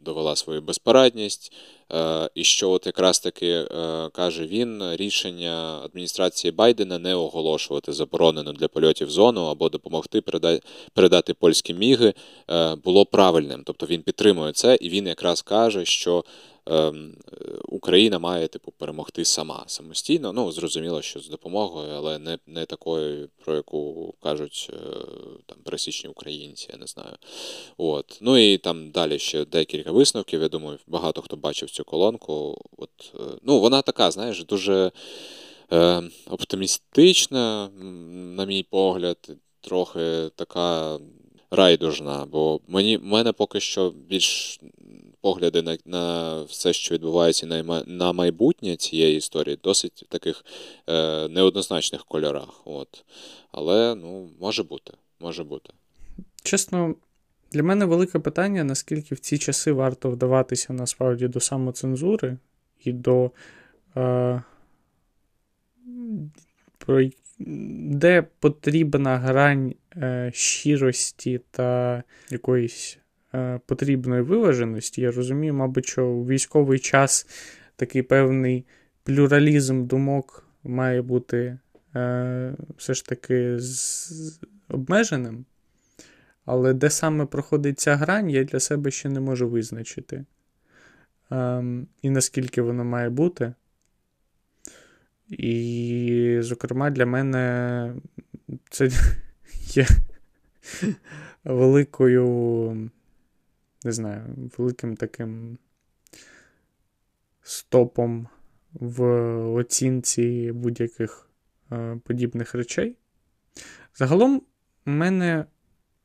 довела 0.01 0.37
свою 0.37 0.63
безпорадність, 0.63 1.53
е, 1.93 2.31
і 2.35 2.45
що 2.45 2.71
от 2.71 2.87
якраз 2.87 3.21
таки 3.21 3.65
каже 4.13 4.47
він, 4.47 4.95
рішення 4.95 5.81
адміністрації 5.85 6.53
Байдена 6.53 6.99
не 6.99 7.15
оголошувати 7.15 7.93
заборонену 7.93 8.53
для 8.53 8.69
польотів 8.69 9.11
зону 9.11 9.45
або 9.45 9.69
допомогти 9.69 10.23
передати 10.95 11.35
польські 11.35 11.75
міги 11.75 12.15
було 12.85 13.07
правильним. 13.07 13.63
Тобто 13.65 13.87
він 13.87 14.03
підтримує 14.03 14.53
це, 14.53 14.79
і 14.81 14.89
він 14.89 15.07
якраз 15.07 15.43
каже, 15.43 15.85
що 15.85 16.25
Україна 17.69 18.19
має 18.19 18.49
типу 18.49 18.73
перемогти 18.79 19.25
сама 19.25 19.65
самостійно. 19.67 20.33
Ну, 20.33 20.53
зрозуміло, 20.53 21.03
що 21.03 21.21
з 21.21 21.29
допомогою, 21.29 21.93
але 21.95 22.19
не 22.19 22.39
не 22.47 22.67
такою, 22.67 23.29
про 23.45 23.55
яку 23.55 24.15
кажуть 24.23 24.71
е, 24.73 24.77
там 25.47 25.59
пересічні 25.65 26.11
українці, 26.11 26.69
я 26.73 26.79
не 26.79 26.87
знаю. 26.87 27.17
От. 27.77 28.19
Ну 28.21 28.39
і 28.39 28.59
там 28.59 28.91
далі 28.91 29.19
ще 29.19 29.45
декілька 29.45 29.93
висновків. 29.93 30.43
Я 30.43 30.49
думаю, 30.49 30.79
багато 30.87 31.23
хто 31.23 31.37
бачив 31.37 31.71
цю 31.71 31.85
колонку. 31.85 32.61
От, 32.77 33.13
е, 33.15 33.19
ну, 33.43 33.61
Вона 33.61 33.83
така, 33.83 34.11
знаєш, 34.11 34.45
дуже 34.45 34.93
е, 35.73 36.03
оптимістична, 36.31 37.69
на 38.37 38.45
мій 38.45 38.63
погляд, 38.63 39.31
трохи 39.61 40.31
така 40.35 40.99
райдужна, 41.51 42.27
бо 42.31 42.61
мені 42.69 42.99
мене 42.99 43.33
поки 43.33 43.61
що 43.61 43.91
більш 43.91 44.61
погляди 45.21 45.63
на 45.63 45.79
на 45.85 46.43
все, 46.43 46.73
що 46.73 46.95
відбувається 46.95 47.47
на 47.47 47.85
на 47.87 48.13
майбутнє 48.13 48.77
цієї 48.77 49.17
історії, 49.17 49.59
досить 49.65 50.05
в 50.07 50.13
таких 50.13 50.45
е, 50.87 51.29
неоднозначних 51.29 52.05
кольорах. 52.05 52.63
От. 52.65 53.05
Але 53.53 53.95
ну, 53.95 54.29
може 54.41 54.63
бути. 54.63 54.93
може 55.21 55.45
бути. 55.45 55.71
Чесно, 56.43 56.95
для 57.53 57.63
мене 57.63 57.85
велике 57.85 58.19
питання, 58.19 58.65
наскільки 58.65 59.15
в 59.15 59.19
ці 59.19 59.39
часи 59.39 59.73
варто 59.73 60.11
вдаватися 60.11 60.73
насправді 60.73 61.29
до 61.29 61.41
самоцензури 61.41 62.39
і 62.85 62.93
до. 62.93 63.31
Е, 63.97 64.43
де 67.91 68.23
потрібна 68.41 69.19
грань 69.19 69.75
е, 69.97 70.31
щирості 70.35 71.41
та 71.51 72.03
якоїсь 72.31 72.99
потрібної 73.67 74.23
виваженості, 74.23 75.01
я 75.01 75.11
розумію, 75.11 75.55
мабуть, 75.55 75.87
що 75.87 76.07
у 76.07 76.27
військовий 76.27 76.79
час 76.79 77.27
такий 77.77 78.03
певний 78.03 78.67
плюралізм 79.03 79.87
думок 79.87 80.47
має 80.65 81.03
бути 81.03 81.59
е, 81.97 82.55
все 82.77 82.95
ж 82.95 83.07
таки 83.07 83.59
з, 83.59 84.41
обмеженим. 84.69 85.45
Але 86.45 86.75
де 86.75 86.91
саме 86.91 87.27
проходить 87.27 87.81
ця 87.81 87.97
грань, 87.97 88.31
я 88.31 88.45
для 88.45 88.61
себе 88.61 88.91
ще 88.91 89.09
не 89.09 89.21
можу 89.21 89.49
визначити. 89.49 90.25
Ем, 91.31 91.87
і 92.03 92.11
наскільки 92.11 92.63
воно 92.63 92.85
має 92.85 93.11
бути. 93.11 93.55
І, 95.29 96.39
зокрема, 96.41 96.91
для 96.91 97.07
мене 97.07 97.95
це 98.71 98.91
є 99.53 99.87
великою, 101.45 102.91
не 103.85 103.93
знаю, 103.93 104.51
великим 104.59 104.97
таким 104.97 105.59
стопом 107.43 108.29
в 108.73 109.03
оцінці 109.53 110.53
будь-яких 110.53 111.31
е, 111.73 112.01
подібних 112.05 112.55
речей. 112.55 112.97
Загалом, 113.95 114.43
у 114.87 114.91
мене, 114.91 115.45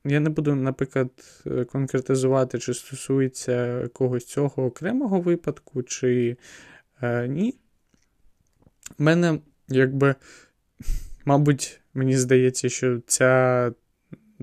я 0.04 0.20
не 0.20 0.30
буду, 0.30 0.54
наприклад, 0.54 1.10
конкретизувати, 1.72 2.58
чи 2.58 2.74
стосується 2.74 3.80
якогось 3.80 4.24
цього 4.24 4.64
окремого 4.64 5.20
випадку, 5.20 5.82
чи 5.82 6.36
е, 7.02 7.28
ні. 7.28 7.58
У 8.98 9.02
мене, 9.02 9.38
якби, 9.68 10.14
мабуть, 11.24 11.80
мені 11.94 12.16
здається, 12.16 12.68
що 12.68 13.00
ця 13.06 13.72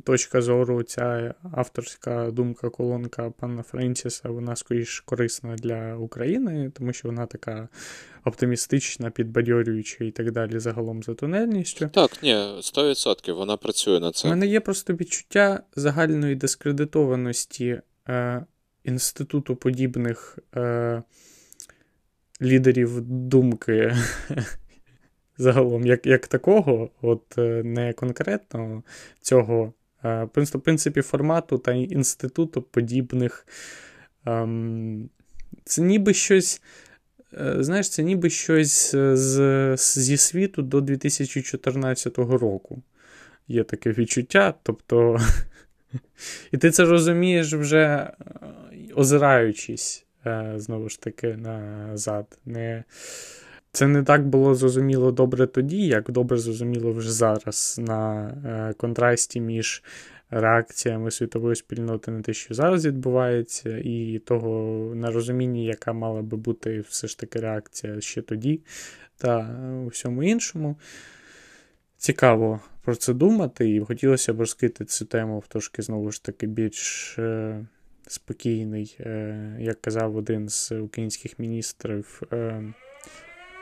точка 0.03 0.41
зору, 0.41 0.83
ця 0.83 1.33
авторська 1.51 2.31
думка 2.31 2.69
колонка 2.69 3.29
пана 3.29 3.63
Френсіса, 3.63 4.29
вона 4.29 4.55
скоріш 4.55 4.99
корисна 4.99 5.55
для 5.55 5.95
України, 5.95 6.71
тому 6.77 6.93
що 6.93 7.07
вона 7.07 7.25
така 7.25 7.69
оптимістична, 8.25 9.09
підбадьорююча 9.09 10.03
і 10.03 10.11
так 10.11 10.31
далі, 10.31 10.59
загалом 10.59 11.03
за 11.03 11.13
тунельністю. 11.13 11.89
Так, 11.93 12.23
ні, 12.23 12.33
100% 12.33 13.33
вона 13.33 13.57
працює 13.57 13.99
на 13.99 14.11
це. 14.11 14.27
У 14.27 14.31
мене 14.31 14.47
є 14.47 14.59
просто 14.59 14.93
відчуття 14.93 15.63
загальної 15.75 16.35
дискредитованості 16.35 17.81
е, 18.09 18.45
інституту 18.83 19.55
подібних. 19.55 20.39
Е, 20.55 21.03
лідерів 22.41 23.01
думки 23.01 23.95
загалом, 25.37 25.85
як 25.85 26.05
як 26.05 26.27
такого, 26.27 26.89
от 27.01 27.37
е, 27.37 27.63
не 27.63 27.93
конкретно 27.93 28.83
цього, 29.21 29.73
в 30.03 30.59
принципі, 30.63 31.01
формату 31.01 31.57
та 31.57 31.71
інституту 31.71 32.61
подібних. 32.61 33.47
Ем, 34.25 35.09
це 35.65 35.81
ніби 35.81 36.13
щось. 36.13 36.61
Е, 37.33 37.55
знаєш, 37.59 37.89
це 37.89 38.03
ніби 38.03 38.29
щось 38.29 38.91
з, 39.13 39.75
зі 39.77 40.17
світу 40.17 40.61
до 40.61 40.81
2014 40.81 42.17
року. 42.17 42.81
Є 43.47 43.63
таке 43.63 43.91
відчуття. 43.91 44.53
Тобто, 44.63 45.19
і 46.51 46.57
ти 46.57 46.71
це 46.71 46.85
розумієш 46.85 47.53
вже 47.53 47.77
е, 47.79 48.13
озираючись 48.95 50.05
Е, 50.25 50.53
знову 50.55 50.89
ж 50.89 51.01
таки 51.01 51.27
назад. 51.27 52.39
Не... 52.45 52.83
Це 53.71 53.87
не 53.87 54.03
так 54.03 54.27
було 54.27 54.55
зрозуміло 54.55 55.11
добре 55.11 55.47
тоді, 55.47 55.87
як 55.87 56.11
добре 56.11 56.37
зрозуміло 56.37 56.91
вже 56.91 57.11
зараз 57.11 57.79
на 57.79 58.27
е, 58.45 58.73
контрасті 58.73 59.41
між 59.41 59.83
реакціями 60.29 61.11
світової 61.11 61.55
спільноти 61.55 62.11
на 62.11 62.21
те, 62.21 62.33
що 62.33 62.53
зараз 62.53 62.85
відбувається, 62.85 63.77
і 63.83 64.21
того 64.25 64.95
на 64.95 65.11
розумінні, 65.11 65.65
яка 65.65 65.93
мала 65.93 66.21
би 66.21 66.37
бути 66.37 66.79
все 66.79 67.07
ж 67.07 67.19
таки 67.19 67.39
реакція 67.39 68.01
ще 68.01 68.21
тоді, 68.21 68.61
та 69.17 69.59
у 69.85 69.87
всьому 69.87 70.23
іншому. 70.23 70.77
Цікаво 71.97 72.59
про 72.83 72.95
це 72.95 73.13
думати, 73.13 73.75
і 73.75 73.79
хотілося 73.79 74.33
б 74.33 74.39
розкрити 74.39 74.85
цю 74.85 75.05
тему 75.05 75.39
в 75.39 75.47
трошки 75.47 75.81
знову 75.81 76.11
ж 76.11 76.23
таки 76.23 76.47
більш. 76.47 77.15
Е, 77.19 77.65
спокійний, 78.07 78.97
е, 78.99 79.57
як 79.59 79.81
казав 79.81 80.15
один 80.15 80.49
з 80.49 80.71
українських 80.71 81.39
міністрів, 81.39 82.21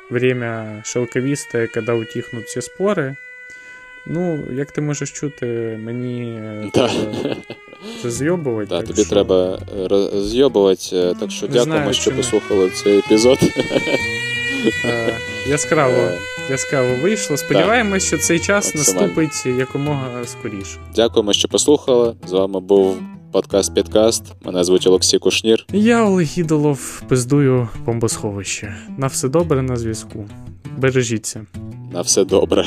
время 0.09 0.81
шелковісте, 0.83 1.67
коли 1.67 1.99
утихнуть 1.99 2.45
всі 2.45 2.61
спори. 2.61 3.15
Ну, 4.05 4.39
як 4.51 4.71
ти 4.71 4.81
можеш 4.81 5.11
чути, 5.11 5.45
мені 5.83 6.41
да. 6.73 6.91
розйобувати. 8.03 8.69
Да, 8.69 8.81
тобі 8.81 9.01
що... 9.01 9.09
треба 9.09 9.59
розйобувати, 9.89 11.15
так 11.19 11.31
що 11.31 11.47
Не 11.47 11.53
дякуємо, 11.53 11.63
знаю, 11.63 11.93
що 11.93 12.11
послухали 12.11 12.69
цей 12.69 12.99
епізод. 12.99 13.39
Яскраво 15.49 16.11
яскраво 16.49 16.95
вийшло. 17.01 17.37
Сподіваємось, 17.37 18.07
що 18.07 18.17
цей 18.17 18.39
час 18.39 18.75
наступить 18.75 19.45
якомога 19.45 20.25
скоріше. 20.25 20.77
Дякуємо, 20.95 21.33
що 21.33 21.47
послухали. 21.47 22.15
З 22.27 22.31
вами 22.31 22.59
був 22.59 22.97
подкаст 23.31 23.73
Підкаст. 23.73 24.23
Мене 24.45 24.63
звуть 24.63 24.87
Олексій 24.87 25.19
Кушнір. 25.19 25.65
Я 25.73 26.05
Олег 26.05 26.27
Ідолов, 26.37 27.01
пиздую 27.07 27.69
бомбосховище. 27.85 28.75
На 28.97 29.07
все 29.07 29.29
добре 29.29 29.61
на 29.61 29.75
зв'язку. 29.75 30.25
Бережіться. 30.77 31.45
На 31.93 32.01
все 32.01 32.25
добре. 32.25 32.65